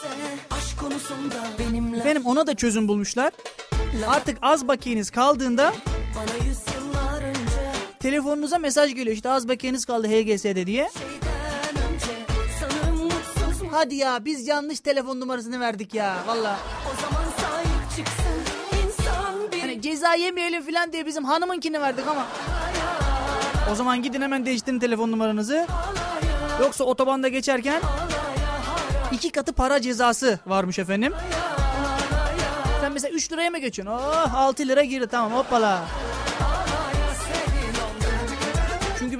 Benim 2.04 2.26
ona 2.26 2.46
da 2.46 2.54
çözüm 2.54 2.88
bulmuşlar. 2.88 3.32
Artık 4.08 4.38
az 4.42 4.68
bakiyeniz 4.68 5.10
kaldığında 5.10 5.72
telefonunuza 8.02 8.58
mesaj 8.58 8.94
geliyor 8.94 9.16
işte 9.16 9.30
az 9.30 9.48
bakiyeniz 9.48 9.84
kaldı 9.84 10.08
HGS'de 10.08 10.66
diye. 10.66 10.90
Hadi 13.70 13.94
ya 13.94 14.24
biz 14.24 14.46
yanlış 14.48 14.80
telefon 14.80 15.20
numarasını 15.20 15.60
verdik 15.60 15.94
ya 15.94 16.16
valla. 16.26 16.58
Hani 19.60 19.82
ceza 19.82 20.14
yemeyelim 20.14 20.66
falan 20.66 20.92
diye 20.92 21.06
bizim 21.06 21.24
hanımınkini 21.24 21.80
verdik 21.80 22.06
ama. 22.08 22.26
O 23.72 23.74
zaman 23.74 24.02
gidin 24.02 24.22
hemen 24.22 24.46
değiştirin 24.46 24.78
telefon 24.78 25.12
numaranızı. 25.12 25.66
Yoksa 26.60 26.84
otobanda 26.84 27.28
geçerken 27.28 27.82
iki 29.12 29.30
katı 29.30 29.52
para 29.52 29.80
cezası 29.80 30.38
varmış 30.46 30.78
efendim. 30.78 31.12
Sen 32.80 32.92
mesela 32.92 33.14
3 33.14 33.32
liraya 33.32 33.50
mı 33.50 33.58
geçiyorsun? 33.58 33.94
Oh 33.94 34.34
6 34.34 34.68
lira 34.68 34.84
girdi 34.84 35.06
tamam 35.10 35.32
hoppala. 35.32 35.84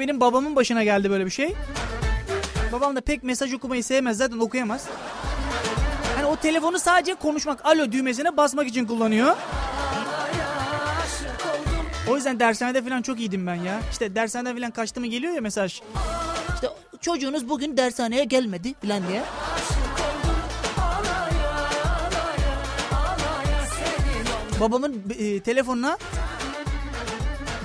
Benim 0.02 0.20
babamın 0.20 0.56
başına 0.56 0.84
geldi 0.84 1.10
böyle 1.10 1.26
bir 1.26 1.30
şey. 1.30 1.54
Babam 2.72 2.96
da 2.96 3.00
pek 3.00 3.22
mesaj 3.22 3.54
okumayı 3.54 3.84
sevmez 3.84 4.16
zaten 4.16 4.38
okuyamaz. 4.38 4.88
Hani 6.16 6.26
o 6.26 6.36
telefonu 6.36 6.78
sadece 6.78 7.14
konuşmak 7.14 7.66
alo 7.66 7.92
düğmesine 7.92 8.36
basmak 8.36 8.66
için 8.68 8.86
kullanıyor. 8.86 9.36
O 12.10 12.16
yüzden 12.16 12.40
dershanede 12.40 12.82
falan 12.82 13.02
çok 13.02 13.18
iyiydim 13.18 13.46
ben 13.46 13.54
ya. 13.54 13.80
İşte 13.92 14.14
dershanede 14.14 14.54
falan 14.54 14.70
kaçtı 14.70 15.00
mı 15.00 15.06
geliyor 15.06 15.34
ya 15.34 15.40
mesaj. 15.40 15.80
İşte 16.54 16.68
çocuğunuz 17.00 17.48
bugün 17.48 17.76
dershaneye 17.76 18.24
gelmedi 18.24 18.74
falan 18.74 19.08
diye. 19.08 19.22
Babamın 24.60 25.02
e, 25.18 25.40
telefonuna 25.40 25.98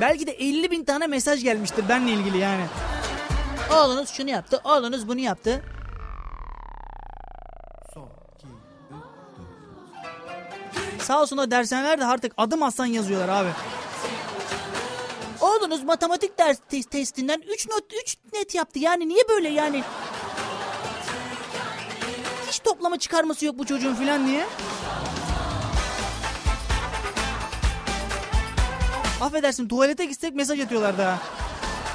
belki 0.02 0.28
de 0.28 0.32
50 0.32 0.72
bin 0.72 0.84
tane 0.84 1.08
mesaj 1.08 1.44
gelmiştir 1.44 1.90
benle 1.90 2.12
ilgili 2.12 2.38
yani. 2.38 2.66
Oğlunuz 3.74 4.10
şunu 4.10 4.30
yaptı, 4.30 4.62
oğlunuz 4.64 5.08
bunu 5.08 5.20
yaptı. 5.20 5.64
Sağ 11.00 11.22
olsun 11.22 11.38
o 11.38 11.52
dershanelerde 11.52 12.06
artık 12.06 12.34
adım 12.38 12.64
aslan 12.64 12.86
yazıyorlar 12.86 13.30
abi. 13.30 13.50
Oğlunuz 15.42 15.84
matematik 15.84 16.38
ders 16.38 16.58
te- 16.70 16.84
testinden 16.84 17.42
3 17.48 17.68
not 17.70 17.84
3 18.04 18.18
net 18.34 18.56
yaptı. 18.56 18.80
Yani 18.80 19.08
niye 19.10 19.22
böyle 19.30 19.50
yani? 19.50 19.84
Hiç 22.48 22.60
toplama 22.60 23.00
çıkarması 23.00 23.46
yok 23.46 23.58
bu 23.60 23.66
çocuğun 23.66 23.96
filan 23.96 24.28
diye. 24.28 24.46
Affedersin 29.22 29.68
tuvalete 29.68 30.06
gitsek 30.06 30.36
mesaj 30.36 30.60
atıyorlar 30.60 30.98
daha. 30.98 31.20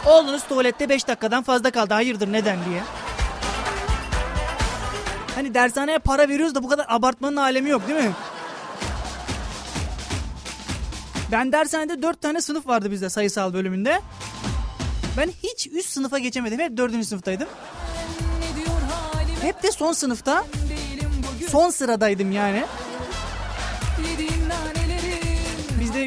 Oğlunuz 0.07 0.43
tuvalette 0.45 0.89
5 0.89 1.09
dakikadan 1.09 1.43
fazla 1.43 1.71
kaldı. 1.71 1.95
Hayırdır 1.95 2.33
neden 2.33 2.59
diye. 2.65 2.83
Hani 5.35 5.55
dershaneye 5.55 5.99
para 5.99 6.29
veriyoruz 6.29 6.55
da 6.55 6.63
bu 6.63 6.69
kadar 6.69 6.87
abartmanın 6.89 7.37
alemi 7.37 7.71
yok 7.71 7.89
değil 7.89 8.05
mi? 8.05 8.13
Ben 11.33 11.53
dershanede 11.53 12.03
4 12.03 12.21
tane 12.21 12.41
sınıf 12.41 12.67
vardı 12.67 12.91
bizde 12.91 13.11
sayısal 13.11 13.55
bölümünde. 13.55 14.01
Ben 15.17 15.31
hiç 15.43 15.67
üst 15.67 15.89
sınıfa 15.91 16.19
geçemedim. 16.19 16.61
Hep 16.61 16.77
4. 16.77 17.07
sınıftaydım. 17.07 17.49
Hep 19.43 19.63
de 19.63 19.73
son 19.73 19.93
sınıfta. 19.93 20.45
Son 21.51 21.71
sıradaydım 21.71 22.33
yani. 22.33 22.65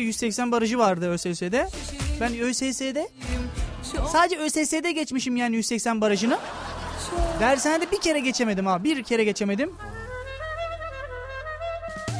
180 0.05 0.51
barajı 0.51 0.77
vardı 0.77 1.09
ÖSS'de. 1.09 1.69
Ben 2.21 2.39
ÖSS'de 2.39 3.09
sadece 4.11 4.37
ÖSS'de 4.37 4.91
geçmişim 4.91 5.35
yani 5.35 5.55
180 5.55 6.01
barajını. 6.01 6.37
Dershanede 7.39 7.91
bir 7.91 7.99
kere 8.01 8.19
geçemedim 8.19 8.67
abi. 8.67 8.83
Bir 8.83 9.03
kere 9.03 9.23
geçemedim. 9.23 9.73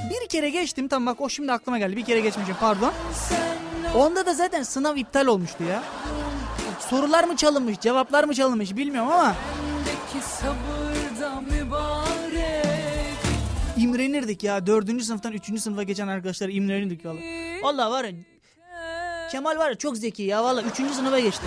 Bir 0.10 0.30
kere 0.30 0.50
geçtim 0.50 0.88
tamam 0.88 1.14
bak 1.14 1.22
o 1.22 1.30
şimdi 1.30 1.52
aklıma 1.52 1.78
geldi. 1.80 1.96
Bir 1.98 2.06
kere 2.06 2.20
geçmişim 2.20 2.56
pardon. 2.60 2.94
Onda 3.96 4.26
da 4.26 4.34
zaten 4.34 4.64
sınav 4.64 4.96
iptal 4.96 5.28
olmuştu 5.28 5.64
ya. 5.64 5.84
Sorular 6.90 7.24
mı 7.24 7.36
çalınmış, 7.36 7.80
cevaplar 7.80 8.24
mı 8.24 8.34
çalınmış 8.34 8.76
bilmiyorum 8.76 9.12
ama 9.12 9.36
imrenirdik 14.00 14.44
ya. 14.44 14.68
Dördüncü 14.68 15.06
sınıftan 15.06 15.34
üçüncü 15.34 15.62
sınıfa 15.62 15.84
geçen 15.84 16.08
arkadaşlar 16.08 16.50
imrenirdik 16.50 17.06
valla. 17.06 17.20
Valla 17.64 17.92
var 17.92 18.04
ya 18.04 18.12
Kemal 19.32 19.58
var 19.58 19.70
ya 19.70 19.76
çok 19.76 19.98
zeki 19.98 20.24
ya 20.24 20.44
valla. 20.44 20.62
Üçüncü 20.62 20.94
sınıfa 20.94 21.20
geçti. 21.20 21.46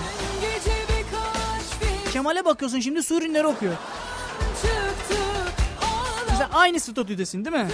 Kemal'e 2.12 2.44
bakıyorsun 2.44 2.80
şimdi 2.80 3.02
Surinleri 3.02 3.46
okuyor. 3.46 3.74
Mesela 6.30 6.50
aynı 6.52 6.80
statüdesin 6.80 7.44
değil 7.44 7.56
mi? 7.56 7.68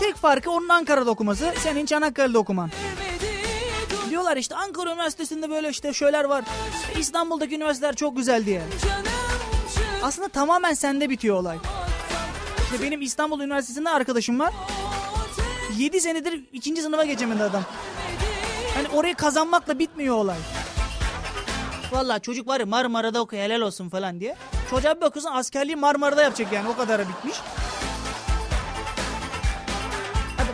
Tek 0.00 0.16
farkı 0.16 0.50
onun 0.50 0.68
Ankara'da 0.68 1.10
okuması, 1.10 1.52
senin 1.58 1.86
Çanakkale'de 1.86 2.38
okuman. 2.38 2.70
Diyorlar 4.10 4.36
işte 4.36 4.54
Ankara 4.54 4.90
Üniversitesi'nde 4.92 5.50
böyle 5.50 5.68
işte 5.68 5.92
şeyler 5.92 6.24
var. 6.24 6.44
İstanbul'daki 6.98 7.56
üniversiteler 7.56 7.94
çok 7.96 8.16
güzel 8.16 8.46
diye. 8.46 8.62
Aslında 10.02 10.28
tamamen 10.28 10.74
sende 10.74 11.10
bitiyor 11.10 11.36
olay. 11.36 11.58
İşte 12.72 12.82
benim 12.82 13.02
İstanbul 13.02 13.40
Üniversitesi'nde 13.40 13.90
arkadaşım 13.90 14.40
var. 14.40 14.54
7 15.76 16.00
senedir 16.00 16.44
ikinci 16.52 16.82
sınıfa 16.82 17.04
geçemedi 17.04 17.42
adam. 17.42 17.62
Hani 18.74 18.88
orayı 18.88 19.14
kazanmakla 19.14 19.78
bitmiyor 19.78 20.16
olay. 20.16 20.36
Vallahi 21.92 22.20
çocuk 22.20 22.48
var 22.48 22.60
ya 22.60 22.66
Marmara'da 22.66 23.20
okuyor 23.20 23.42
helal 23.42 23.60
olsun 23.60 23.88
falan 23.88 24.20
diye. 24.20 24.36
Çocuğa 24.70 24.96
bir 24.96 25.00
bakıyorsun 25.00 25.30
askerliği 25.30 25.76
Marmara'da 25.76 26.22
yapacak 26.22 26.52
yani 26.52 26.68
o 26.68 26.76
kadara 26.76 27.08
bitmiş. 27.08 27.36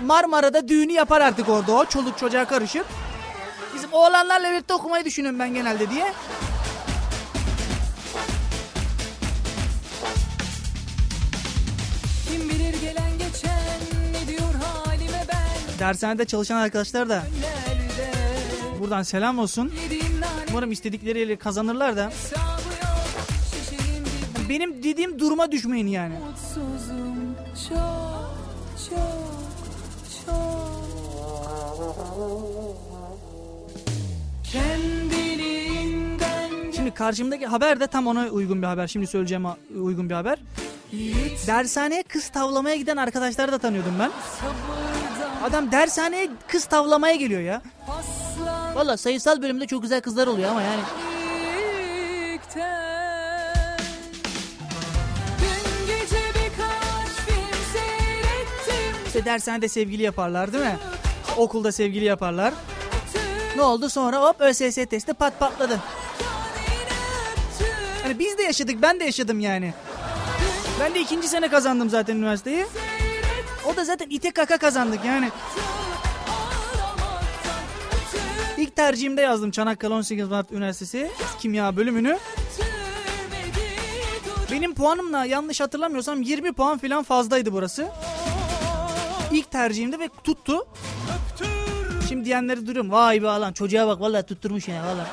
Marmara'da 0.05 0.69
düğünü 0.69 0.93
yapar 0.93 1.21
artık 1.21 1.49
orada 1.49 1.73
o 1.73 1.85
çoluk 1.85 2.19
çocuğa 2.19 2.45
karışıp. 2.45 2.87
Bizim 3.75 3.93
oğlanlarla 3.93 4.51
birlikte 4.51 4.75
okumayı 4.75 5.05
düşünüyorum 5.05 5.39
ben 5.39 5.55
genelde 5.55 5.91
diye. 5.91 6.13
Dershanede 15.79 16.25
çalışan 16.25 16.57
arkadaşlar 16.57 17.09
da 17.09 17.23
buradan 18.81 19.03
selam 19.03 19.39
olsun. 19.39 19.73
Umarım 20.51 20.73
istedikleriyle 20.73 21.37
kazanırlar 21.37 21.97
da. 21.97 22.13
Benim 24.49 24.83
dediğim 24.83 25.19
duruma 25.19 25.53
düşmeyin 25.53 25.87
yani. 25.87 26.15
Şimdi 36.77 36.91
karşımdaki 36.91 37.47
haber 37.47 37.81
de 37.81 37.87
tam 37.87 38.07
ona 38.07 38.27
uygun 38.27 38.63
bir 38.63 38.67
haber. 38.67 38.87
Şimdi 38.87 39.07
söyleyeceğim 39.07 39.45
uygun 39.81 40.09
bir 40.09 40.15
haber. 40.15 40.39
Dershaneye 41.47 42.03
kız 42.03 42.29
tavlamaya 42.29 42.77
giden 42.77 42.97
arkadaşları 42.97 43.53
da 43.53 43.59
tanıyordum 43.59 43.95
ben. 43.99 44.11
Adam 45.45 45.73
dershaneye 45.73 46.29
kız 46.49 46.65
tavlamaya 46.65 47.15
geliyor 47.15 47.41
ya. 47.41 47.63
Valla 48.75 48.97
sayısal 48.97 49.43
bölümde 49.43 49.67
çok 49.67 49.83
güzel 49.83 50.01
kızlar 50.01 50.27
oluyor 50.27 50.51
ama 50.51 50.63
yani. 50.63 50.81
İşte 59.07 59.25
dershanede 59.25 59.69
sevgili 59.69 60.03
yaparlar 60.03 60.53
değil 60.53 60.65
mi? 60.65 60.77
Okulda 61.37 61.73
sevgili 61.73 62.05
yaparlar. 62.05 62.55
Ne 63.57 63.63
oldu 63.63 63.91
sonra 63.91 64.23
hop 64.23 64.41
ÖSS 64.41 64.75
testi 64.91 65.15
pat 65.15 65.39
patladı. 65.39 65.81
Hani 68.03 68.19
biz 68.19 68.39
de 68.39 68.43
yaşadık 68.43 68.77
ben 68.83 69.01
de 69.01 69.05
yaşadım 69.05 69.41
yani. 69.41 69.75
Ben 70.81 70.95
de 70.95 71.01
ikinci 71.01 71.29
sene 71.29 71.49
kazandım 71.49 71.91
zaten 71.91 72.17
üniversiteyi. 72.17 72.67
O 73.67 73.77
da 73.77 73.85
zaten 73.85 74.07
ite 74.11 74.31
kaka 74.31 74.59
kazandık 74.59 75.05
yani. 75.05 75.31
İlk 78.59 78.77
tercihimde 78.77 79.21
yazdım 79.21 79.51
Çanakkale 79.51 79.95
18 79.95 80.29
Mart 80.29 80.53
Üniversitesi 80.53 81.11
kimya 81.39 81.77
bölümünü. 81.77 82.19
Benim 84.53 84.75
puanımla 84.75 85.25
yanlış 85.25 85.61
hatırlamıyorsam 85.61 86.23
20 86.23 86.53
puan 86.53 86.79
falan 86.79 87.03
fazlaydı 87.03 87.53
burası. 87.53 87.89
İlk 89.33 89.51
tercihimde 89.51 89.99
ve 89.99 90.09
tuttu. 90.25 90.67
Şimdi 92.09 92.25
diyenleri 92.25 92.67
duruyorum. 92.67 92.93
Vay 92.93 93.23
be 93.23 93.27
lan 93.27 93.53
çocuğa 93.53 93.87
bak 93.87 94.01
vallahi 94.01 94.23
tutturmuş 94.23 94.69
ya 94.69 94.83
vallahi. 94.85 95.09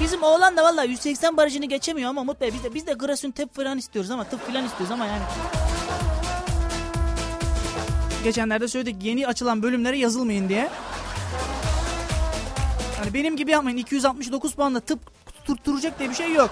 Bizim 0.00 0.22
oğlan 0.22 0.56
da 0.56 0.64
vallahi 0.64 0.90
180 0.90 1.36
barajını 1.36 1.66
geçemiyor 1.66 2.10
ama 2.10 2.20
Umut 2.20 2.40
Bey 2.40 2.52
biz 2.54 2.64
de, 2.64 2.74
biz 2.74 2.86
de 2.86 2.92
Grasun 2.92 3.30
tıp 3.30 3.54
falan 3.54 3.78
istiyoruz 3.78 4.10
ama 4.10 4.24
tıp 4.24 4.46
falan 4.46 4.64
istiyoruz 4.64 4.90
ama 4.90 5.06
yani. 5.06 5.22
Geçenlerde 8.24 8.68
söyledik 8.68 8.96
yeni 9.02 9.26
açılan 9.26 9.62
bölümlere 9.62 9.98
yazılmayın 9.98 10.48
diye. 10.48 10.68
Hani 12.98 13.14
benim 13.14 13.36
gibi 13.36 13.50
yapmayın 13.50 13.76
269 13.76 14.54
puanla 14.54 14.80
tıp 14.80 14.98
tutturacak 15.44 15.98
diye 15.98 16.10
bir 16.10 16.14
şey 16.14 16.32
yok. 16.32 16.50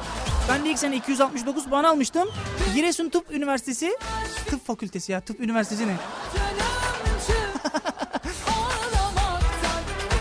Ben 0.48 0.64
de 0.64 0.70
ilk 0.70 0.78
sene 0.78 0.96
269 0.96 1.66
puan 1.66 1.84
almıştım. 1.84 2.28
Giresun 2.74 3.08
Tıp 3.08 3.30
Üniversitesi 3.30 3.98
Tıp 4.46 4.66
Fakültesi 4.66 5.12
ya 5.12 5.20
tıp 5.20 5.40
üniversitesi 5.40 5.88
ne? 5.88 5.96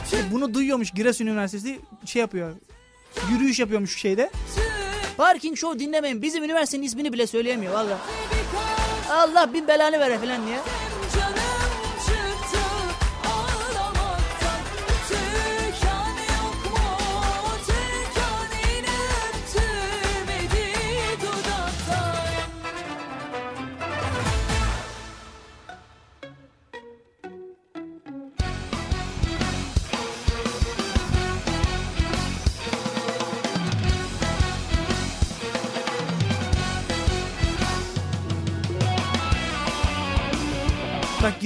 İşte 0.06 0.18
bunu 0.32 0.54
duyuyormuş 0.54 0.92
Giresun 0.92 1.26
Üniversitesi 1.26 1.80
şey 2.06 2.20
yapıyor. 2.20 2.52
Yürüyüş 3.32 3.60
yapıyormuş 3.60 3.98
şeyde. 3.98 4.32
Parking 5.18 5.58
Show 5.58 5.80
dinlemeyin. 5.80 6.22
Bizim 6.22 6.44
üniversitenin 6.44 6.84
ismini 6.84 7.14
bile 7.14 7.28
söyleyemiyor 7.28 7.74
valla. 7.74 7.98
Allah 9.12 9.54
bin 9.54 9.68
belanı 9.68 10.00
vere 10.00 10.18
falan 10.20 10.48
diye. 10.48 10.58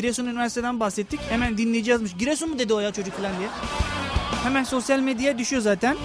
Giresun 0.05 0.25
Üniversitesi'nden 0.25 0.79
bahsettik. 0.79 1.19
Hemen 1.29 1.57
dinleyeceğizmiş. 1.57 2.17
Giresun 2.17 2.49
mu 2.49 2.59
dedi 2.59 2.73
o 2.73 2.79
ya 2.79 2.91
çocuk 2.93 3.13
falan 3.13 3.31
diye. 3.39 3.49
Hemen 4.43 4.63
sosyal 4.63 4.99
medyaya 4.99 5.37
düşüyor 5.37 5.61
zaten. 5.61 5.97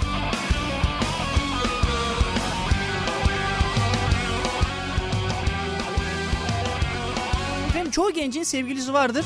Efendim 7.68 7.90
çoğu 7.90 8.10
gencin 8.10 8.42
sevgilisi 8.42 8.92
vardır. 8.92 9.24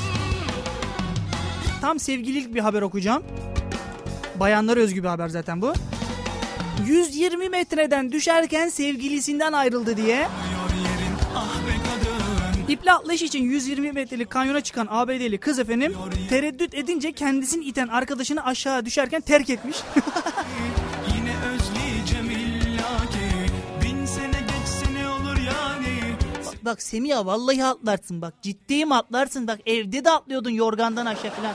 Tam 1.81 1.99
sevgililik 1.99 2.55
bir 2.55 2.59
haber 2.59 2.81
okuyacağım. 2.81 3.23
Bayanlara 4.39 4.79
özgü 4.79 5.03
bir 5.03 5.07
haber 5.07 5.27
zaten 5.27 5.61
bu. 5.61 5.73
120 6.87 7.49
metreden 7.49 8.11
düşerken 8.11 8.69
sevgilisinden 8.69 9.53
ayrıldı 9.53 9.97
diye. 9.97 10.27
İple 12.85 12.93
atlayış 12.93 13.21
için 13.21 13.43
120 13.43 13.91
metrelik 13.91 14.29
kanyona 14.29 14.61
çıkan 14.61 14.87
ABD'li 14.89 15.37
kız 15.37 15.59
efendim 15.59 15.95
tereddüt 16.29 16.73
edince 16.73 17.11
kendisini 17.11 17.65
iten 17.65 17.87
arkadaşını 17.87 18.45
aşağı 18.45 18.85
düşerken 18.85 19.21
terk 19.21 19.49
etmiş. 19.49 19.77
Bak, 26.61 26.81
Semiha 26.81 27.25
vallahi 27.25 27.65
atlarsın 27.65 28.21
bak 28.21 28.33
ciddiyim 28.41 28.91
atlarsın 28.91 29.47
bak 29.47 29.59
evde 29.65 30.05
de 30.05 30.11
atlıyordun 30.11 30.49
yorgandan 30.49 31.05
aşağı 31.05 31.31
falan. 31.31 31.53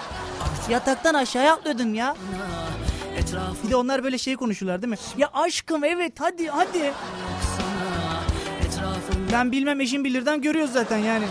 Yataktan 0.70 1.14
aşağıya 1.14 1.54
atlıyordun 1.54 1.94
ya. 1.94 2.16
Bir 3.64 3.70
de 3.70 3.76
onlar 3.76 4.04
böyle 4.04 4.18
şey 4.18 4.36
konuşuyorlar 4.36 4.82
değil 4.82 4.90
mi? 4.90 4.98
Ya 5.18 5.30
aşkım 5.34 5.84
evet 5.84 6.12
hadi 6.18 6.48
hadi. 6.48 6.92
Ben 9.32 9.52
bilmem 9.52 9.80
eşim 9.80 10.04
bilirden 10.04 10.42
görüyoruz 10.42 10.72
zaten 10.72 10.98
yani. 10.98 11.24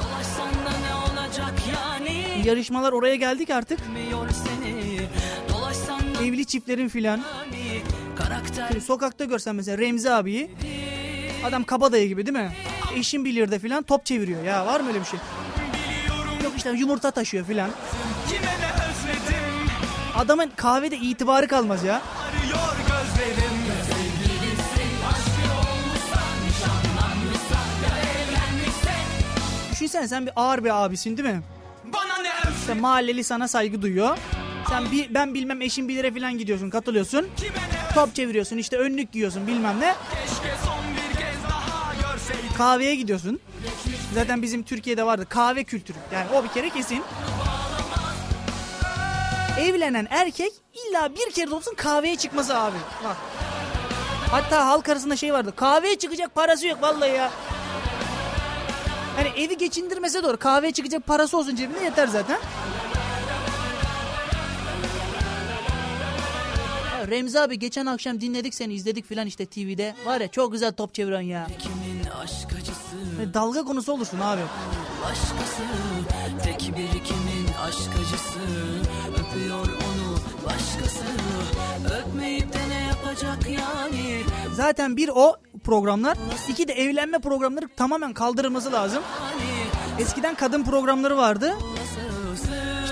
Yarışmalar 2.45 2.91
oraya 2.91 3.15
geldik 3.15 3.49
artık. 3.49 3.79
Evli 6.23 6.45
çiftlerin 6.45 6.89
filan. 6.89 7.21
sokakta 8.81 9.25
görsen 9.25 9.55
mesela 9.55 9.77
Remzi 9.77 10.11
abiyi. 10.11 10.51
Adam 11.45 11.63
kabadayı 11.63 12.07
gibi 12.07 12.25
değil 12.25 12.37
mi? 12.37 12.51
Eşim 12.95 13.25
bilir 13.25 13.51
de 13.51 13.59
filan 13.59 13.83
top 13.83 14.05
çeviriyor. 14.05 14.43
Ya 14.43 14.65
var 14.65 14.79
mı 14.79 14.87
öyle 14.87 14.99
bir 14.99 15.05
şey? 15.05 15.19
Yok 16.43 16.53
işte 16.57 16.71
yumurta 16.71 17.11
taşıyor 17.11 17.45
filan. 17.45 17.69
Adamın 20.17 20.51
kahvede 20.55 20.97
itibarı 20.97 21.47
kalmaz 21.47 21.83
ya. 21.83 21.93
Arıyor 21.95 22.78
Düşünsene 29.89 30.07
sen 30.07 30.25
bir 30.25 30.31
ağır 30.35 30.63
bir 30.63 30.85
abisin 30.85 31.17
değil 31.17 31.29
mi? 31.29 31.41
Bana 31.83 32.17
ne 32.17 32.29
İşte 32.59 32.73
mahalleli 32.73 33.23
sana 33.23 33.47
saygı 33.47 33.81
duyuyor. 33.81 34.17
Sen 34.69 34.91
bir, 34.91 35.13
ben 35.13 35.33
bilmem 35.33 35.61
eşin 35.61 35.87
bilire 35.87 36.13
falan 36.13 36.37
gidiyorsun 36.37 36.69
katılıyorsun. 36.69 37.27
Top 37.93 38.15
çeviriyorsun 38.15 38.57
işte 38.57 38.77
önlük 38.77 39.11
giyiyorsun 39.11 39.47
bilmem 39.47 39.79
ne. 39.79 39.95
Kahveye 42.57 42.95
gidiyorsun. 42.95 43.39
Zaten 44.13 44.41
bizim 44.41 44.63
Türkiye'de 44.63 45.05
vardı 45.05 45.25
kahve 45.29 45.63
kültürü. 45.63 45.97
Yani 46.13 46.25
o 46.35 46.43
bir 46.43 46.49
kere 46.49 46.69
kesin. 46.69 47.03
Evlenen 49.59 50.07
erkek 50.09 50.51
illa 50.73 51.15
bir 51.15 51.31
kere 51.31 51.51
de 51.51 51.55
olsun 51.55 51.73
kahveye 51.75 52.15
çıkması 52.15 52.57
abi. 52.57 52.77
Bak. 53.03 53.17
Hatta 54.31 54.67
halk 54.67 54.89
arasında 54.89 55.15
şey 55.15 55.33
vardı. 55.33 55.53
Kahveye 55.55 55.97
çıkacak 55.97 56.35
parası 56.35 56.67
yok 56.67 56.81
vallahi 56.81 57.11
ya. 57.11 57.31
Hani 59.19 59.29
evi 59.43 59.57
geçindirmese 59.57 60.23
doğru 60.23 60.37
kahveye 60.37 60.71
çıkacak 60.73 61.05
parası 61.07 61.37
olsun 61.37 61.55
cebinde 61.55 61.83
yeter 61.83 62.07
zaten. 62.07 62.37
Remzi 67.09 67.39
abi 67.39 67.59
geçen 67.59 67.85
akşam 67.85 68.21
dinledik 68.21 68.53
seni 68.53 68.73
izledik 68.73 69.05
filan 69.05 69.27
işte 69.27 69.45
TV'de. 69.45 69.95
Var 70.05 70.21
ya 70.21 70.27
çok 70.27 70.51
güzel 70.51 70.73
top 70.73 70.93
çeviriyorsun 70.93 71.27
ya. 71.27 71.47
Böyle 73.19 73.33
dalga 73.33 73.63
konusu 73.63 73.93
olursun 73.93 74.19
abi. 74.19 74.41
Başkası 75.03 75.63
Tek 76.43 76.59
bir 76.59 77.03
kimin 77.03 77.47
aşk 77.67 77.89
acısı 77.99 78.39
Öpüyor 79.11 79.59
onu 79.59 80.17
başkası 80.45 81.05
Öpmeyip 81.99 82.53
de 82.53 82.69
ne 82.69 82.87
yapacak 82.87 83.49
yani 83.49 84.23
Zaten 84.53 84.97
bir 84.97 85.09
o 85.15 85.35
programlar, 85.63 86.17
iki 86.49 86.67
de 86.67 86.73
evlenme 86.73 87.19
programları 87.19 87.65
tamamen 87.77 88.13
kaldırılması 88.13 88.71
lazım. 88.71 89.03
Eskiden 89.99 90.35
kadın 90.35 90.63
programları 90.63 91.17
vardı. 91.17 91.53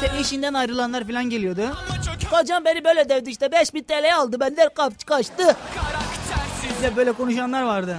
İşte 0.02 0.18
eşinden 0.20 0.54
ayrılanlar 0.54 1.08
falan 1.08 1.30
geliyordu. 1.30 1.62
Kocam 2.32 2.66
beni 2.66 2.84
böyle 2.84 3.10
dövdü 3.10 3.30
işte 3.30 3.52
5000 3.52 3.84
TL 3.84 4.16
aldı 4.16 4.40
benden 4.40 4.70
kap 4.76 5.08
kaçtı. 5.08 5.56
İşte 6.72 6.96
böyle 6.96 7.12
konuşanlar 7.12 7.62
vardı. 7.64 7.98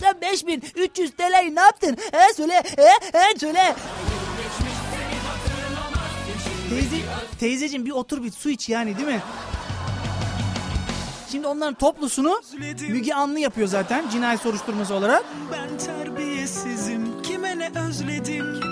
Sen 0.00 0.20
5300 0.20 1.10
TL'yi 1.10 1.54
ne 1.54 1.60
yaptın? 1.60 1.96
He 2.12 2.34
söyle, 2.34 2.62
he, 2.76 3.18
he 3.18 3.38
söyle. 3.38 3.74
Teyze, 6.70 6.96
teyzeciğim 7.40 7.86
bir 7.86 7.90
otur 7.90 8.22
bir 8.22 8.30
su 8.30 8.50
iç 8.50 8.68
yani 8.68 8.96
değil 8.96 9.08
mi? 9.08 9.22
Şimdi 11.30 11.46
onların 11.46 11.74
toplusunu 11.74 12.42
Müge 12.88 13.14
Anlı 13.14 13.38
yapıyor 13.38 13.68
zaten 13.68 14.08
cinayet 14.08 14.40
soruşturması 14.40 14.94
olarak. 14.94 15.24
Ben 15.52 15.78
terbiyesizim 15.78 17.22
Kime 17.22 17.58
ne 17.58 17.70
özledim 17.88 18.69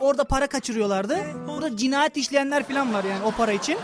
orada 0.00 0.24
para 0.24 0.46
kaçırıyorlardı. 0.46 1.18
Burada 1.48 1.76
cinayet 1.76 2.16
işleyenler 2.16 2.68
falan 2.68 2.94
var 2.94 3.04
yani 3.04 3.24
o 3.24 3.30
para 3.30 3.52
için. 3.52 3.78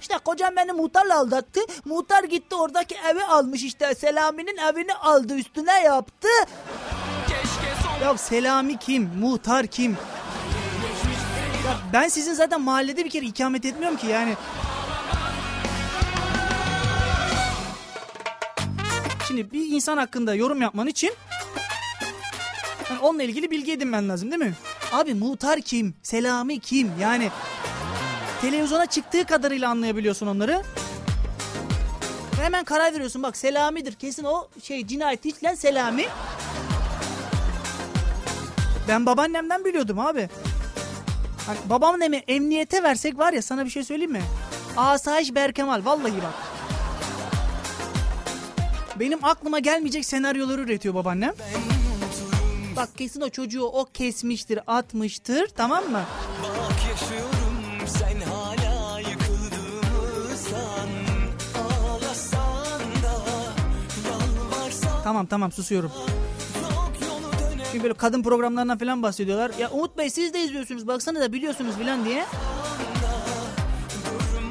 İşte 0.00 0.18
kocam 0.24 0.56
beni 0.56 0.72
muhtarla 0.72 1.18
aldattı. 1.18 1.60
Muhtar 1.84 2.24
gitti 2.24 2.54
oradaki 2.54 2.94
evi 3.10 3.24
almış 3.24 3.62
işte. 3.64 3.94
Selami'nin 3.94 4.56
evini 4.56 4.94
aldı 4.94 5.34
üstüne 5.34 5.80
yaptı. 5.82 6.28
Ya 8.02 8.16
Selami 8.18 8.76
kim? 8.78 9.10
Muhtar 9.20 9.66
kim? 9.66 9.96
Ya 11.66 11.76
ben 11.92 12.08
sizin 12.08 12.34
zaten 12.34 12.60
mahallede 12.60 13.04
bir 13.04 13.10
kere 13.10 13.26
ikamet 13.26 13.64
etmiyorum 13.64 13.98
ki 13.98 14.06
yani. 14.06 14.36
Şimdi 19.28 19.52
bir 19.52 19.72
insan 19.72 19.96
hakkında 19.96 20.34
yorum 20.34 20.62
yapman 20.62 20.86
için 20.86 21.12
yani 22.90 23.00
onunla 23.00 23.22
ilgili 23.22 23.50
bilgi 23.50 23.72
edinmen 23.72 24.08
lazım 24.08 24.30
değil 24.30 24.42
mi? 24.42 24.54
Abi 24.92 25.14
muhtar 25.14 25.60
kim? 25.60 25.94
Selami 26.02 26.60
kim? 26.60 26.90
Yani 27.00 27.30
televizyona 28.40 28.86
çıktığı 28.86 29.24
kadarıyla 29.24 29.70
anlayabiliyorsun 29.70 30.26
onları. 30.26 30.62
Ve 32.38 32.44
hemen 32.44 32.64
karar 32.64 32.92
veriyorsun 32.94 33.22
bak 33.22 33.36
Selami'dir 33.36 33.92
kesin 33.92 34.24
o 34.24 34.48
şey 34.62 34.86
cinayet 34.86 35.26
işleyen 35.26 35.54
Selami. 35.54 36.06
Ben 38.88 39.06
babaannemden 39.06 39.64
biliyordum 39.64 39.98
abi. 39.98 40.28
Hani 41.46 41.58
babamın 41.70 42.22
emniyete 42.28 42.82
versek 42.82 43.18
var 43.18 43.32
ya 43.32 43.42
sana 43.42 43.64
bir 43.64 43.70
şey 43.70 43.84
söyleyeyim 43.84 44.12
mi? 44.12 44.22
Asayiş 44.76 45.34
Berkemal 45.34 45.84
vallahi 45.84 46.16
bak. 46.16 46.45
Benim 49.00 49.24
aklıma 49.24 49.58
gelmeyecek 49.58 50.04
senaryoları 50.04 50.60
üretiyor 50.60 50.94
babaannem. 50.94 51.32
Bak 52.76 52.88
kesin 52.96 53.20
o 53.20 53.28
çocuğu 53.28 53.64
o 53.64 53.84
kesmiştir, 53.94 54.60
atmıştır 54.66 55.46
tamam 55.48 55.84
mı? 55.84 56.02
Bak 56.42 56.76
yaşıyorum 56.90 57.56
sen 57.86 58.20
hala 58.20 59.00
yıkıldığımı 59.00 60.36
san 60.36 60.88
Ağlasan 61.62 62.80
da 62.80 63.22
yalvarsan 64.08 65.02
Tamam 65.04 65.26
tamam 65.26 65.52
susuyorum. 65.52 65.92
Çünkü 67.72 67.82
böyle 67.82 67.94
kadın 67.94 68.22
programlarından 68.22 68.78
falan 68.78 69.02
bahsediyorlar. 69.02 69.50
Ya 69.58 69.70
Umut 69.70 69.98
Bey 69.98 70.10
siz 70.10 70.34
de 70.34 70.44
izliyorsunuz 70.44 70.86
baksana 70.86 71.20
da 71.20 71.32
biliyorsunuz 71.32 71.74
falan 71.74 72.04
diye. 72.04 72.24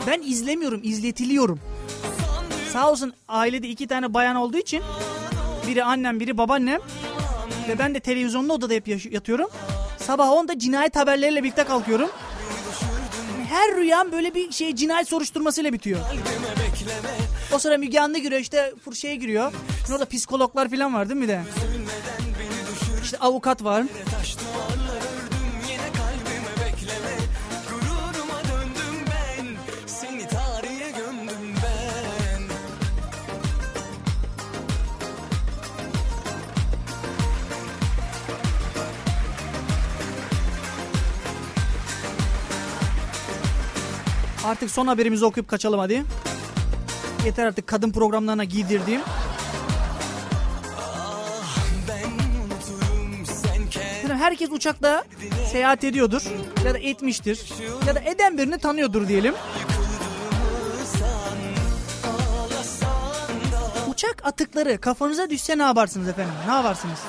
Ben 0.07 0.21
izlemiyorum 0.21 0.79
izletiliyorum. 0.83 1.59
Sağ 2.75 2.91
olsun 2.91 3.13
ailede 3.27 3.67
iki 3.67 3.87
tane 3.87 4.13
bayan 4.13 4.35
olduğu 4.35 4.57
için 4.57 4.83
biri 5.67 5.83
annem 5.83 6.19
biri 6.19 6.37
babaannem 6.37 6.81
ve 7.67 7.79
ben 7.79 7.95
de 7.95 7.99
televizyonlu 7.99 8.53
odada 8.53 8.73
hep 8.73 8.87
yatıyorum. 8.87 9.49
Sabah 9.97 10.27
10'da 10.27 10.59
cinayet 10.59 10.95
haberleriyle 10.95 11.43
birlikte 11.43 11.63
kalkıyorum. 11.63 12.09
Her 13.49 13.75
rüyam 13.75 14.11
böyle 14.11 14.35
bir 14.35 14.51
şey 14.51 14.75
cinayet 14.75 15.07
soruşturmasıyla 15.07 15.73
bitiyor. 15.73 15.99
O 17.53 17.59
sıra 17.59 17.77
Müge 17.77 17.99
Anlı 17.99 18.17
giriyor 18.17 18.41
işte 18.41 18.73
fırşaya 18.85 19.15
giriyor. 19.15 19.53
Şimdi 19.81 19.93
orada 19.93 20.05
psikologlar 20.05 20.69
falan 20.69 20.93
var 20.93 21.09
değil 21.09 21.19
mi 21.19 21.27
de? 21.27 21.41
İşte 23.03 23.17
avukat 23.17 23.63
var. 23.63 23.83
Artık 44.55 44.71
son 44.71 44.87
haberimizi 44.87 45.25
okuyup 45.25 45.49
kaçalım 45.49 45.79
hadi. 45.79 46.03
Yeter 47.25 47.45
artık 47.45 47.67
kadın 47.67 47.91
programlarına 47.91 48.43
giydirdiğim. 48.43 49.01
Herkes 54.07 54.51
uçakta 54.51 55.03
seyahat 55.51 55.83
ediyordur 55.83 56.23
ya 56.65 56.73
da 56.73 56.77
etmiştir 56.77 57.53
ya 57.87 57.95
da 57.95 57.99
eden 57.99 58.37
birini 58.37 58.57
tanıyordur 58.57 59.07
diyelim. 59.07 59.33
Uçak 63.89 64.25
atıkları 64.25 64.77
kafanıza 64.81 65.29
düşse 65.29 65.57
ne 65.57 65.63
yaparsınız 65.63 66.07
efendim? 66.07 66.33
Ne 66.47 66.53
yaparsınız? 66.53 66.99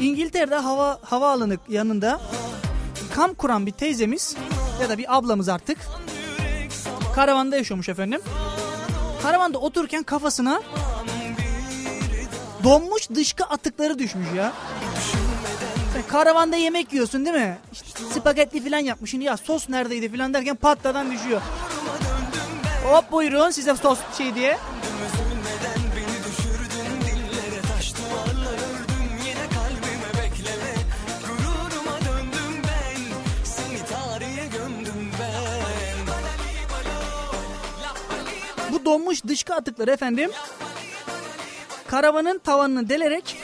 İngiltere'de 0.00 0.56
hava 0.56 0.98
havaalanı 1.02 1.58
yanında 1.68 2.20
kamp 3.14 3.38
kuran 3.38 3.66
bir 3.66 3.72
teyzemiz 3.72 4.36
ya 4.82 4.88
da 4.88 4.98
bir 4.98 5.16
ablamız 5.16 5.48
artık 5.48 5.78
karavanda 7.14 7.56
yaşıyormuş 7.56 7.88
efendim. 7.88 8.20
Karavanda 9.22 9.58
otururken 9.58 10.02
kafasına 10.02 10.62
donmuş 12.64 13.10
dışkı 13.14 13.44
atıkları 13.44 13.98
düşmüş 13.98 14.28
ya. 14.36 14.52
Sen 15.92 16.02
karavanda 16.08 16.56
yemek 16.56 16.92
yiyorsun 16.92 17.24
değil 17.24 17.36
mi? 17.36 17.58
İşte 17.72 18.04
spagetti 18.14 18.64
falan 18.64 18.78
yapmışsın 18.78 19.20
ya 19.20 19.36
sos 19.36 19.68
neredeydi 19.68 20.12
falan 20.16 20.34
derken 20.34 20.56
patladan 20.56 21.12
düşüyor. 21.12 21.40
Hop 22.84 23.12
buyurun 23.12 23.50
size 23.50 23.76
sos 23.76 23.98
şey 24.18 24.34
diye. 24.34 24.58
Donmuş 38.84 39.24
dışkı 39.24 39.54
atıkları 39.54 39.90
efendim 39.90 40.30
karavanın 41.86 42.38
tavanını 42.38 42.88
delerek 42.88 43.36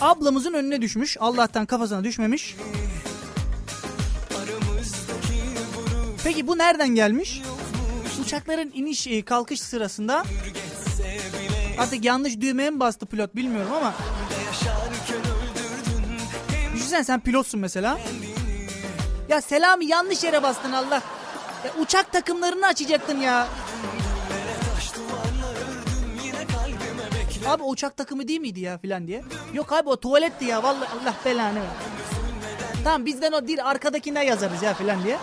ablamızın 0.00 0.52
önüne 0.52 0.82
düşmüş. 0.82 1.16
Allah'tan 1.20 1.66
kafasına 1.66 2.04
düşmemiş. 2.04 2.56
Peki 6.24 6.46
bu 6.46 6.58
nereden 6.58 6.88
gelmiş? 6.88 7.42
Uçakların 8.24 8.70
iniş 8.74 9.06
e, 9.06 9.22
kalkış 9.22 9.60
sırasında 9.60 10.24
artık 11.78 12.04
yanlış 12.04 12.40
düğmeye 12.40 12.70
mi 12.70 12.80
bastı 12.80 13.06
pilot 13.06 13.36
bilmiyorum 13.36 13.72
ama 13.72 13.94
Düşünsene 16.74 17.04
sen 17.04 17.20
pilotsun 17.20 17.60
mesela. 17.60 17.98
Ya 19.28 19.40
Selami 19.40 19.86
yanlış 19.86 20.24
yere 20.24 20.42
bastın 20.42 20.72
Allah. 20.72 21.02
Ya 21.64 21.72
uçak 21.82 22.12
takımlarını 22.12 22.66
açacaktın 22.66 23.20
ya. 23.20 23.48
Abi 27.46 27.62
uçak 27.62 27.96
takımı 27.96 28.28
değil 28.28 28.40
miydi 28.40 28.60
ya 28.60 28.78
filan 28.78 29.06
diye. 29.06 29.24
Yok 29.54 29.72
abi 29.72 29.88
o 29.88 29.96
tuvaletti 29.96 30.44
ya 30.44 30.62
vallahi 30.62 30.88
Allah 31.02 31.14
belanı 31.24 31.60
ver. 31.60 31.68
Tamam 32.84 33.06
bizden 33.06 33.32
o 33.32 33.46
değil 33.48 33.64
arkadakinden 33.64 34.22
yazarız 34.22 34.62
ya 34.62 34.74
filan 34.74 35.04
diye. 35.04 35.18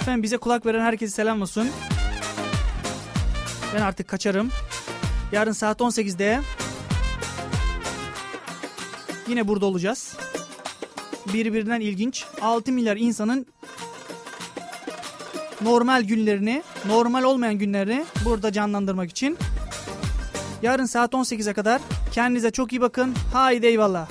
Efendim 0.00 0.22
bize 0.22 0.36
kulak 0.36 0.66
veren 0.66 0.80
herkese 0.84 1.12
selam 1.14 1.42
olsun. 1.42 1.68
Ben 3.74 3.80
artık 3.82 4.08
kaçarım. 4.08 4.50
Yarın 5.32 5.52
saat 5.52 5.80
18'de 5.80 6.40
yine 9.30 9.48
burada 9.48 9.66
olacağız. 9.66 10.16
Birbirinden 11.32 11.80
ilginç 11.80 12.24
6 12.40 12.72
milyar 12.72 12.96
insanın 12.96 13.46
normal 15.62 16.02
günlerini, 16.02 16.62
normal 16.86 17.22
olmayan 17.22 17.54
günlerini 17.54 18.04
burada 18.24 18.52
canlandırmak 18.52 19.10
için. 19.10 19.38
Yarın 20.62 20.86
saat 20.86 21.12
18'e 21.12 21.52
kadar 21.52 21.80
kendinize 22.12 22.50
çok 22.50 22.72
iyi 22.72 22.80
bakın. 22.80 23.14
Haydi 23.32 23.66
eyvallah. 23.66 24.08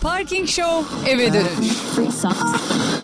Parking 0.00 0.48
Show 0.48 1.10
eve 1.10 1.32
dönüş. 1.32 2.99